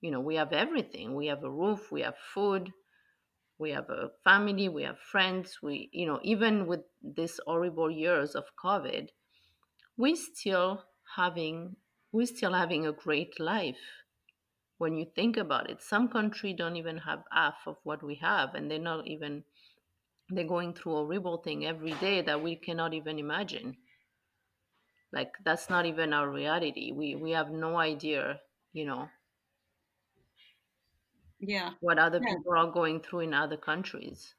you 0.00 0.10
know 0.10 0.20
we 0.20 0.36
have 0.36 0.52
everything. 0.52 1.14
We 1.14 1.26
have 1.26 1.44
a 1.44 1.50
roof 1.50 1.90
we 1.92 2.02
have 2.02 2.16
food 2.34 2.72
we 3.58 3.70
have 3.70 3.88
a 3.90 4.10
family 4.24 4.68
we 4.68 4.82
have 4.82 4.98
friends 4.98 5.58
we 5.62 5.88
you 5.92 6.06
know 6.06 6.20
even 6.22 6.66
with 6.66 6.80
this 7.02 7.40
horrible 7.46 7.90
years 7.90 8.34
of 8.34 8.44
covid 8.62 9.08
we 9.96 10.14
still 10.14 10.84
having 11.16 11.76
we're 12.12 12.26
still 12.26 12.52
having 12.52 12.86
a 12.86 12.92
great 12.92 13.38
life 13.40 14.04
when 14.78 14.96
you 14.96 15.06
think 15.14 15.36
about 15.36 15.70
it. 15.70 15.82
Some 15.82 16.08
country 16.08 16.52
don't 16.52 16.76
even 16.76 16.98
have 16.98 17.24
half 17.30 17.56
of 17.66 17.76
what 17.82 18.02
we 18.02 18.16
have 18.16 18.54
and 18.54 18.70
they're 18.70 18.78
not 18.78 19.06
even 19.06 19.44
they're 20.28 20.44
going 20.46 20.74
through 20.74 20.92
a 20.92 21.04
horrible 21.04 21.38
thing 21.38 21.64
every 21.66 21.92
day 21.94 22.20
that 22.22 22.42
we 22.42 22.56
cannot 22.56 22.94
even 22.94 23.18
imagine 23.18 23.76
like 25.12 25.32
that's 25.44 25.70
not 25.70 25.86
even 25.86 26.12
our 26.12 26.30
reality. 26.30 26.92
We 26.92 27.14
we 27.14 27.30
have 27.32 27.50
no 27.50 27.76
idea 27.76 28.40
you 28.76 28.84
know? 28.84 29.08
Yeah. 31.40 31.70
What 31.80 31.98
other 31.98 32.20
yeah. 32.22 32.34
people 32.34 32.52
are 32.54 32.70
going 32.70 33.00
through 33.00 33.20
in 33.20 33.34
other 33.34 33.56
countries. 33.56 34.34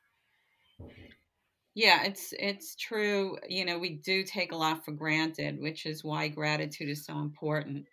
Yeah 1.74 2.04
it's 2.04 2.34
it's 2.38 2.76
true. 2.76 3.38
You 3.50 3.66
know 3.66 3.80
we 3.80 3.96
do 3.96 4.24
take 4.24 4.52
a 4.52 4.56
lot 4.56 4.86
for 4.86 4.92
granted 4.92 5.60
which 5.60 5.86
is 5.86 6.04
why 6.04 6.28
gratitude 6.28 6.90
is 6.90 7.04
so 7.06 7.18
important. 7.18 7.88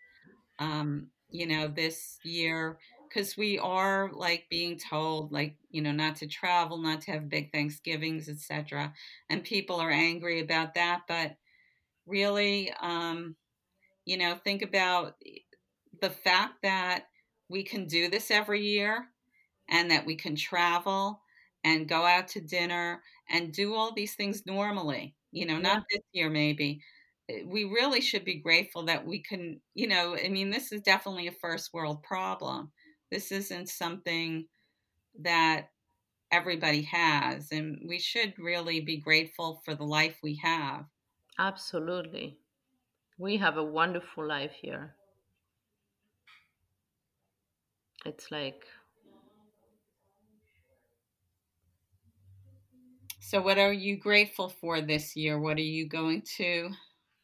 Um 0.58 1.08
you 1.30 1.46
know 1.46 1.66
this 1.66 2.18
year 2.22 2.78
because 3.08 3.36
we 3.36 3.58
are 3.58 4.10
like 4.12 4.44
being 4.50 4.78
told 4.78 5.32
like 5.32 5.56
you 5.70 5.80
know 5.80 5.92
not 5.92 6.16
to 6.16 6.26
travel 6.26 6.76
not 6.76 7.00
to 7.00 7.12
have 7.12 7.28
big 7.28 7.50
thanksgivings 7.52 8.28
etc 8.28 8.92
and 9.30 9.42
people 9.44 9.76
are 9.76 9.90
angry 9.90 10.40
about 10.40 10.74
that 10.74 11.02
but 11.08 11.36
really 12.06 12.72
um 12.80 13.36
you 14.06 14.16
know 14.16 14.36
think 14.36 14.62
about 14.62 15.16
the 16.00 16.10
fact 16.10 16.62
that 16.62 17.08
we 17.48 17.62
can 17.62 17.86
do 17.86 18.08
this 18.08 18.30
every 18.30 18.62
year 18.62 19.08
and 19.68 19.90
that 19.90 20.06
we 20.06 20.16
can 20.16 20.36
travel 20.36 21.22
and 21.64 21.88
go 21.88 22.04
out 22.04 22.28
to 22.28 22.40
dinner 22.40 23.02
and 23.28 23.52
do 23.52 23.74
all 23.74 23.92
these 23.94 24.14
things 24.16 24.46
normally. 24.46 25.16
You 25.32 25.46
know, 25.46 25.58
Yeah. 25.58 25.60
not 25.60 25.84
this 25.90 26.02
year 26.12 26.30
maybe. 26.30 26.82
Eh, 27.30 27.42
We 27.46 27.64
really 27.64 28.00
should 28.00 28.24
be 28.24 28.40
grateful 28.40 28.84
that 28.86 29.06
we 29.06 29.22
can, 29.22 29.60
you 29.74 29.86
know, 29.88 30.16
I 30.16 30.28
mean, 30.28 30.50
this 30.50 30.72
is 30.72 30.82
definitely 30.82 31.26
a 31.28 31.32
first 31.32 31.72
world 31.74 32.02
problem. 32.02 32.72
This 33.10 33.32
isn't 33.32 33.68
something 33.70 34.48
that 35.20 35.70
everybody 36.32 36.82
has, 36.82 37.52
and 37.52 37.78
we 37.88 37.98
should 38.00 38.38
really 38.38 38.80
be 38.80 38.98
grateful 38.98 39.62
for 39.64 39.74
the 39.74 39.84
life 39.84 40.18
we 40.22 40.36
have. 40.36 40.86
Absolutely. 41.38 42.40
We 43.18 43.38
have 43.38 43.56
a 43.56 43.64
wonderful 43.64 44.26
life 44.26 44.52
here. 44.52 44.96
It's 48.06 48.30
like, 48.30 48.68
So, 53.20 53.40
what 53.40 53.58
are 53.58 53.72
you 53.72 53.96
grateful 53.96 54.48
for 54.48 54.80
this 54.80 55.16
year? 55.16 55.38
What 55.40 55.56
are 55.56 55.62
you 55.78 55.88
going 55.88 56.22
to 56.36 56.70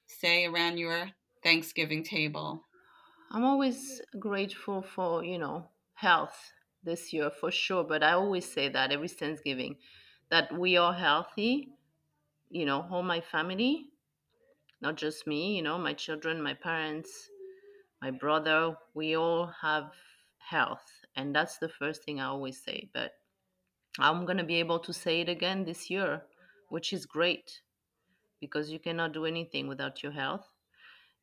say 0.07 0.47
around 0.47 0.79
your 0.79 1.11
Thanksgiving 1.43 2.03
table? 2.05 2.65
I'm 3.31 3.45
always 3.45 4.01
grateful 4.19 4.83
for, 4.83 5.25
you 5.25 5.39
know, 5.39 5.69
health 5.95 6.53
this 6.83 7.13
year 7.13 7.31
for 7.31 7.51
sure. 7.51 7.85
But 7.85 8.03
I 8.03 8.13
always 8.13 8.51
say 8.51 8.69
that 8.69 8.93
every 8.93 9.09
Thanksgiving 9.09 9.77
that 10.31 10.53
we 10.59 10.77
are 10.77 10.93
healthy, 10.95 11.73
you 12.51 12.67
know, 12.67 12.87
all 12.91 13.03
my 13.03 13.21
family, 13.21 13.89
not 14.81 14.97
just 14.97 15.27
me, 15.27 15.57
you 15.57 15.63
know, 15.63 15.79
my 15.79 15.93
children, 15.93 16.43
my 16.43 16.55
parents, 16.55 17.29
my 18.01 18.11
brother, 18.11 18.77
we 18.95 19.17
all 19.17 19.53
have 19.61 19.93
health. 20.39 20.85
And 21.17 21.35
that's 21.35 21.59
the 21.59 21.69
first 21.69 22.05
thing 22.05 22.21
I 22.21 22.27
always 22.27 22.63
say. 22.63 22.89
But 22.95 23.13
I'm 23.99 24.25
going 24.25 24.39
to 24.39 24.45
be 24.45 24.57
able 24.57 24.79
to 24.81 24.93
say 24.93 25.21
it 25.21 25.29
again 25.29 25.65
this 25.65 25.91
year, 25.91 26.23
which 26.69 26.93
is 26.93 27.05
great 27.05 27.61
because 28.41 28.71
you 28.71 28.79
cannot 28.79 29.13
do 29.13 29.27
anything 29.27 29.69
without 29.69 30.03
your 30.03 30.13
health. 30.13 30.49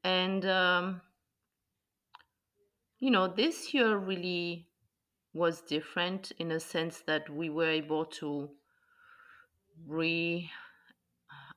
And, 0.03 0.45
um, 0.45 1.01
you 2.99 3.09
know, 3.09 3.27
this 3.27 3.73
year 3.73 3.97
really 3.97 4.67
was 5.33 5.61
different 5.61 6.31
in 6.39 6.51
a 6.51 6.59
sense 6.59 7.01
that 7.07 7.29
we 7.29 7.49
were 7.49 7.69
able 7.69 8.05
to 8.05 8.49
re 9.87 10.49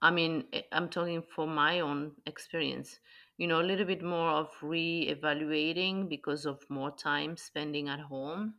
I 0.03 0.11
mean, 0.11 0.45
eh, 0.53 0.63
I'm 0.73 0.89
talking 0.89 1.23
from 1.23 1.55
my 1.55 1.81
own 1.81 2.17
experience, 2.27 3.01
you 3.39 3.47
know, 3.47 3.61
a 3.61 3.69
little 3.71 3.87
bit 3.87 4.03
more 4.03 4.31
of 4.31 4.51
re-evaluating 4.63 6.09
because 6.09 6.47
of 6.47 6.69
more 6.71 6.91
time 6.97 7.37
spending 7.37 7.89
at 7.89 8.01
home, 8.01 8.55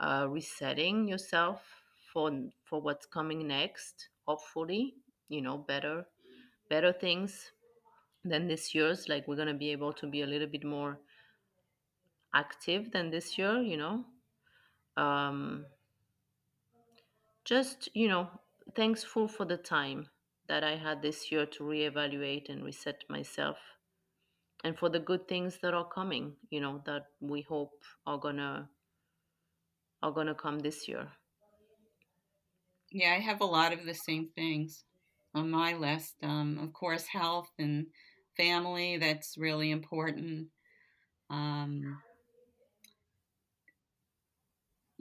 uh, 0.00 0.26
resetting 0.30 1.08
yourself 1.08 1.84
for 2.12 2.30
for 2.64 2.80
what's 2.80 3.06
coming 3.06 3.46
next, 3.48 4.08
hopefully, 4.26 4.96
you 5.28 5.42
know, 5.42 5.58
better 5.58 6.06
better 6.70 6.92
things 6.92 7.52
than 8.24 8.48
this 8.48 8.74
year's. 8.74 9.08
Like 9.08 9.28
we're 9.28 9.36
gonna 9.36 9.54
be 9.54 9.72
able 9.72 9.92
to 9.94 10.06
be 10.08 10.22
a 10.22 10.26
little 10.26 10.48
bit 10.48 10.64
more 10.64 11.00
active 12.34 12.90
than 12.92 13.10
this 13.10 13.38
year, 13.38 13.60
you 13.60 13.76
know. 13.76 14.04
Um, 14.96 15.66
just, 17.44 17.88
you 17.94 18.08
know, 18.08 18.28
thankful 18.74 19.28
for 19.28 19.44
the 19.44 19.56
time 19.56 20.08
that 20.48 20.64
I 20.64 20.76
had 20.76 21.02
this 21.02 21.30
year 21.32 21.46
to 21.46 21.64
reevaluate 21.64 22.48
and 22.48 22.64
reset 22.64 23.02
myself 23.08 23.58
and 24.64 24.76
for 24.76 24.88
the 24.88 24.98
good 24.98 25.28
things 25.28 25.58
that 25.62 25.74
are 25.74 25.86
coming, 25.86 26.32
you 26.50 26.60
know, 26.60 26.82
that 26.86 27.06
we 27.20 27.42
hope 27.42 27.82
are 28.06 28.18
gonna 28.18 28.68
are 30.02 30.10
gonna 30.10 30.34
come 30.34 30.58
this 30.58 30.88
year. 30.88 31.08
Yeah, 32.90 33.12
I 33.12 33.20
have 33.20 33.40
a 33.42 33.46
lot 33.46 33.72
of 33.72 33.84
the 33.84 33.94
same 33.94 34.28
things 34.34 34.84
on 35.34 35.50
my 35.50 35.74
list. 35.74 36.14
Um, 36.22 36.58
of 36.62 36.72
course, 36.72 37.06
health 37.06 37.50
and 37.58 37.86
family, 38.36 38.96
that's 38.96 39.36
really 39.36 39.70
important. 39.70 40.48
Um, 41.28 41.98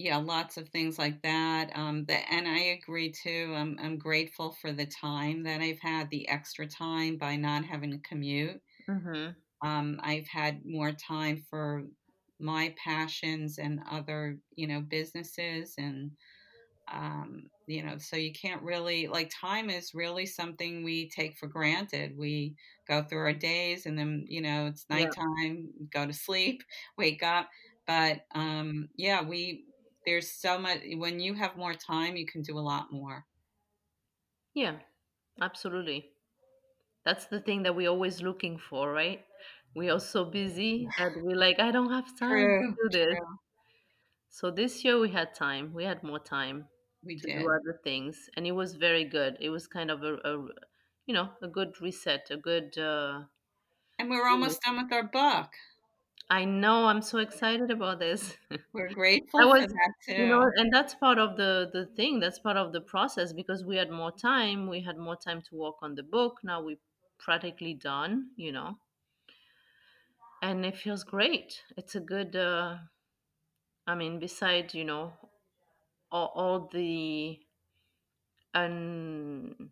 yeah, 0.04 0.18
lots 0.18 0.58
of 0.58 0.70
things 0.70 1.00
like 1.00 1.22
that. 1.24 1.76
Um, 1.76 2.06
the, 2.06 2.16
and 2.32 2.48
I 2.48 2.60
agree 2.60 3.12
too. 3.12 3.54
I'm, 3.56 3.78
I'm 3.80 3.98
grateful 3.98 4.52
for 4.52 4.72
the 4.74 4.86
time 4.86 5.44
that 5.44 5.62
I've 5.62 5.80
had, 5.80 6.10
the 6.10 6.28
extra 6.28 6.68
time 6.68 7.18
by 7.18 7.36
not 7.38 7.66
having 7.66 7.92
to 7.92 8.00
commute. 8.00 8.62
Mm-hmm. 8.88 9.36
Um, 9.64 10.00
I've 10.04 10.28
had 10.28 10.66
more 10.66 10.92
time 10.92 11.38
for 11.50 11.84
my 12.40 12.76
passions 12.78 13.58
and 13.58 13.80
other, 13.90 14.40
you 14.56 14.68
know, 14.68 14.82
businesses 14.82 15.76
and 15.78 16.12
um, 16.92 17.50
you 17.68 17.84
know, 17.84 17.98
so 18.00 18.18
you 18.18 18.34
can't 18.34 18.64
really 18.64 19.08
like 19.08 19.32
time 19.32 19.70
is 19.70 19.94
really 19.94 20.26
something 20.26 20.84
we 20.84 21.10
take 21.10 21.38
for 21.38 21.48
granted. 21.48 22.18
We 22.18 22.58
go 22.88 23.04
through 23.04 23.20
our 23.20 23.34
days 23.34 23.86
and 23.86 23.98
then, 23.98 24.26
you 24.28 24.42
know, 24.42 24.68
it's 24.68 24.88
Yeah. 24.90 25.14
nighttime, 25.46 25.70
go 25.92 26.08
to 26.08 26.14
sleep, 26.14 26.64
wake 26.98 27.24
up. 27.24 27.50
But 27.88 28.26
um, 28.36 28.90
yeah, 28.96 29.24
we 29.24 29.66
there's 30.06 30.32
so 30.32 30.58
much 30.58 30.82
when 30.96 31.20
you 31.20 31.34
have 31.36 31.58
more 31.58 31.74
time, 31.74 32.16
you 32.16 32.26
can 32.26 32.42
do 32.42 32.58
a 32.58 32.62
lot 32.62 32.92
more. 32.92 33.28
Yeah, 34.56 34.80
absolutely. 35.42 36.16
That's 37.06 37.28
the 37.28 37.42
thing 37.42 37.64
that 37.64 37.76
we're 37.76 37.90
always 37.90 38.22
looking 38.22 38.58
for, 38.60 38.92
right? 38.94 39.26
We 39.76 39.90
are 39.90 40.00
so 40.00 40.26
busy 40.26 40.94
that 40.98 41.14
we're 41.16 41.38
like, 41.38 41.60
I 41.60 41.72
don't 41.72 41.92
have 41.92 42.18
time 42.18 42.56
to 42.60 42.66
do 42.76 42.90
this. 42.92 43.18
true. 43.18 43.38
So 44.28 44.52
this 44.52 44.84
year 44.84 45.00
we 45.00 45.12
had 45.12 45.34
time. 45.34 45.74
We 45.74 45.86
had 45.86 46.04
more 46.04 46.20
time 46.20 46.68
We 47.04 47.20
to 47.20 47.28
did. 47.28 47.38
do 47.38 47.50
other 47.50 47.80
things, 47.84 48.30
and 48.36 48.46
it 48.46 48.52
was 48.52 48.76
very 48.76 49.06
good. 49.06 49.38
It 49.40 49.50
was 49.50 49.66
kind 49.68 49.90
of 49.90 50.04
a, 50.04 50.16
a 50.16 50.48
you 51.06 51.14
know, 51.14 51.36
a 51.42 51.48
good 51.48 51.80
reset, 51.82 52.30
a 52.32 52.36
good. 52.38 52.78
Uh, 52.78 53.28
And 53.98 54.08
we're 54.08 54.28
you 54.30 54.40
know, 54.40 54.54
almost 54.54 54.62
done 54.62 54.78
with 54.78 54.94
our 54.94 55.02
book. 55.02 55.56
I 56.34 56.46
know. 56.46 56.88
I'm 56.88 57.04
so 57.04 57.20
excited 57.20 57.70
about 57.70 58.00
this. 58.00 58.38
We're 58.74 58.90
I 58.90 58.94
grateful 58.94 59.40
for 59.40 59.48
was, 59.48 59.68
that 59.68 59.94
you 60.08 60.26
know, 60.28 60.50
and 60.56 60.74
that's 60.74 60.96
part 60.96 61.20
of 61.20 61.38
the 61.38 61.70
the 61.72 61.86
thing. 61.96 62.20
That's 62.20 62.40
part 62.40 62.58
of 62.58 62.74
the 62.74 62.82
process 62.82 63.34
because 63.34 63.64
we 63.64 63.76
had 63.78 63.92
more 63.92 64.12
time. 64.12 64.68
We 64.68 64.82
had 64.82 64.98
more 64.98 65.16
time 65.16 65.44
to 65.44 65.56
work 65.56 65.76
on 65.84 65.94
the 65.94 66.02
book. 66.02 66.40
Now 66.44 66.64
we're 66.64 66.82
practically 67.20 67.76
done. 67.76 68.32
You 68.36 68.52
know, 68.52 68.80
and 70.42 70.66
it 70.66 70.76
feels 70.78 71.04
great. 71.04 71.62
It's 71.78 71.96
a 71.96 72.00
good. 72.00 72.36
Uh, 72.36 72.78
I 73.86 73.96
mean, 73.96 74.20
besides, 74.20 74.74
you 74.74 74.86
know, 74.86 75.14
all, 76.12 76.32
all 76.36 76.70
the 76.74 77.40
un 78.56 79.70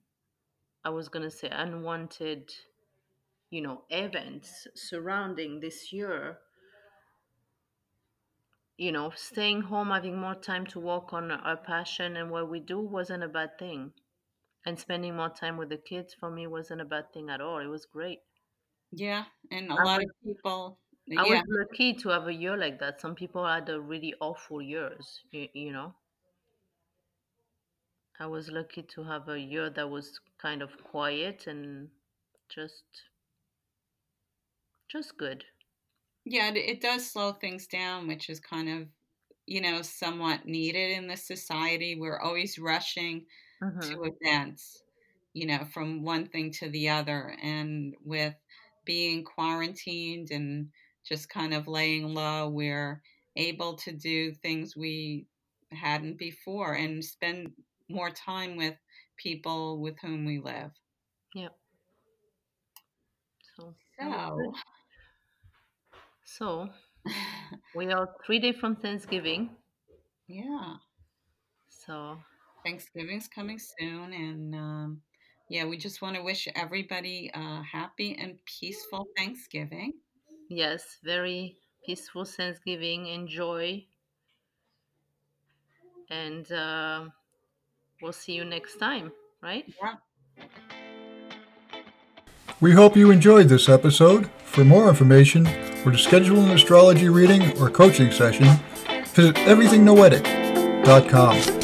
I 0.83 0.89
was 0.89 1.09
gonna 1.09 1.31
say 1.31 1.49
unwanted, 1.49 2.51
you 3.49 3.61
know, 3.61 3.83
events 3.89 4.67
surrounding 4.75 5.59
this 5.59 5.91
year. 5.93 6.39
You 8.75 8.91
know, 8.91 9.11
staying 9.11 9.61
home, 9.61 9.91
having 9.91 10.17
more 10.19 10.35
time 10.35 10.67
to 10.67 10.79
work 10.81 11.13
on 11.13 11.31
our 11.31 11.55
passion 11.55 12.17
and 12.17 12.29
what 12.29 12.49
we 12.49 12.59
do 12.59 12.81
wasn't 12.81 13.23
a 13.23 13.29
bad 13.29 13.57
thing. 13.57 13.93
And 14.65 14.79
spending 14.79 15.15
more 15.17 15.29
time 15.29 15.57
with 15.57 15.69
the 15.69 15.77
kids 15.77 16.13
for 16.13 16.31
me 16.31 16.47
wasn't 16.47 16.81
a 16.81 16.85
bad 16.85 17.13
thing 17.13 17.29
at 17.29 17.41
all. 17.41 17.59
It 17.59 17.67
was 17.67 17.85
great. 17.85 18.21
Yeah, 18.91 19.25
and 19.49 19.69
a 19.71 19.75
I 19.77 19.83
lot 19.83 20.01
was 20.01 20.03
of 20.03 20.11
people, 20.23 20.79
I 21.15 21.23
was 21.23 21.41
lucky 21.47 21.93
to 21.93 22.09
have 22.09 22.27
a 22.27 22.33
year 22.33 22.57
like 22.57 22.79
that. 22.79 22.99
Some 22.99 23.15
people 23.15 23.45
had 23.47 23.69
a 23.69 23.79
really 23.79 24.13
awful 24.19 24.61
years, 24.61 25.23
you, 25.31 25.47
you 25.53 25.71
know. 25.71 25.95
I 28.19 28.27
was 28.27 28.49
lucky 28.49 28.83
to 28.83 29.03
have 29.03 29.27
a 29.27 29.37
year 29.37 29.69
that 29.69 29.89
was 29.89 30.21
kind 30.37 30.61
of 30.61 30.81
quiet 30.81 31.45
and 31.45 31.91
just 32.47 32.85
just 34.87 35.17
good. 35.17 35.45
Yeah, 36.25 36.51
it, 36.53 36.81
does 36.81 37.09
slow 37.09 37.33
things 37.33 37.67
down, 37.67 38.07
which 38.07 38.29
is 38.29 38.39
kind 38.39 38.69
of, 38.69 38.87
you 39.47 39.61
know, 39.61 39.81
somewhat 39.81 40.45
needed 40.45 40.91
in 40.91 41.07
this 41.07 41.25
society. 41.25 41.95
We're 41.99 42.19
always 42.19 42.59
rushing 42.59 43.25
hmm 43.61 43.79
to 43.81 44.03
events, 44.03 44.83
you 45.33 45.47
know, 45.47 45.65
from 45.73 46.03
one 46.03 46.27
thing 46.27 46.51
to 46.59 46.69
the 46.69 46.89
other. 46.89 47.35
And 47.41 47.95
with 48.03 48.35
being 48.85 49.23
quarantined 49.23 50.29
and 50.31 50.69
just 51.07 51.29
kind 51.29 51.53
of 51.53 51.67
laying 51.67 52.13
low, 52.13 52.49
we're 52.49 53.01
able 53.35 53.75
to 53.77 53.91
do 53.91 54.33
things 54.33 54.75
we 54.75 55.25
hadn't 55.71 56.17
before 56.19 56.73
and 56.73 57.03
spend 57.03 57.51
more 57.89 58.09
time 58.11 58.57
with 58.57 58.75
people 59.17 59.79
with 59.79 59.97
whom 60.01 60.25
we 60.25 60.39
live. 60.39 60.71
Yep. 61.33 61.55
So 63.55 63.75
So. 63.99 64.53
So 66.23 66.73
we 67.73 67.91
are 67.91 68.15
three 68.25 68.39
days 68.39 68.57
from 68.57 68.75
Thanksgiving. 68.77 69.57
yeah, 70.27 70.77
So 71.69 72.21
Thanksgiving's 72.63 73.27
coming 73.27 73.57
soon. 73.59 74.13
And 74.13 74.55
um, 74.55 75.03
yeah, 75.49 75.65
we 75.65 75.77
just 75.77 76.01
want 76.01 76.15
to 76.15 76.21
wish 76.23 76.47
everybody 76.55 77.31
a 77.33 77.63
happy 77.63 78.15
and 78.15 78.39
peaceful 78.45 79.07
Thanksgiving. 79.17 80.01
yes, 80.49 80.99
very 81.03 81.57
peaceful 81.85 82.25
Thanksgiving. 82.25 83.07
Enjoy. 83.07 83.87
And 86.09 86.51
uh, 86.51 87.09
we'll 88.01 88.13
see 88.13 88.33
you 88.35 88.45
next 88.45 88.77
time, 88.77 89.13
right? 89.41 89.65
Yeah. 89.81 89.95
We 92.59 92.71
hope 92.73 92.95
you 92.95 93.11
enjoyed 93.11 93.49
this 93.49 93.67
episode. 93.67 94.29
For 94.45 94.63
more 94.63 94.89
information 94.89 95.45
or 95.85 95.91
to 95.91 95.97
schedule 95.97 96.41
an 96.41 96.51
astrology 96.51 97.09
reading 97.09 97.57
or 97.59 97.69
coaching 97.69 98.09
session, 98.11 98.47
visit 99.13 99.35
everythingnoetic.com. 99.35 101.60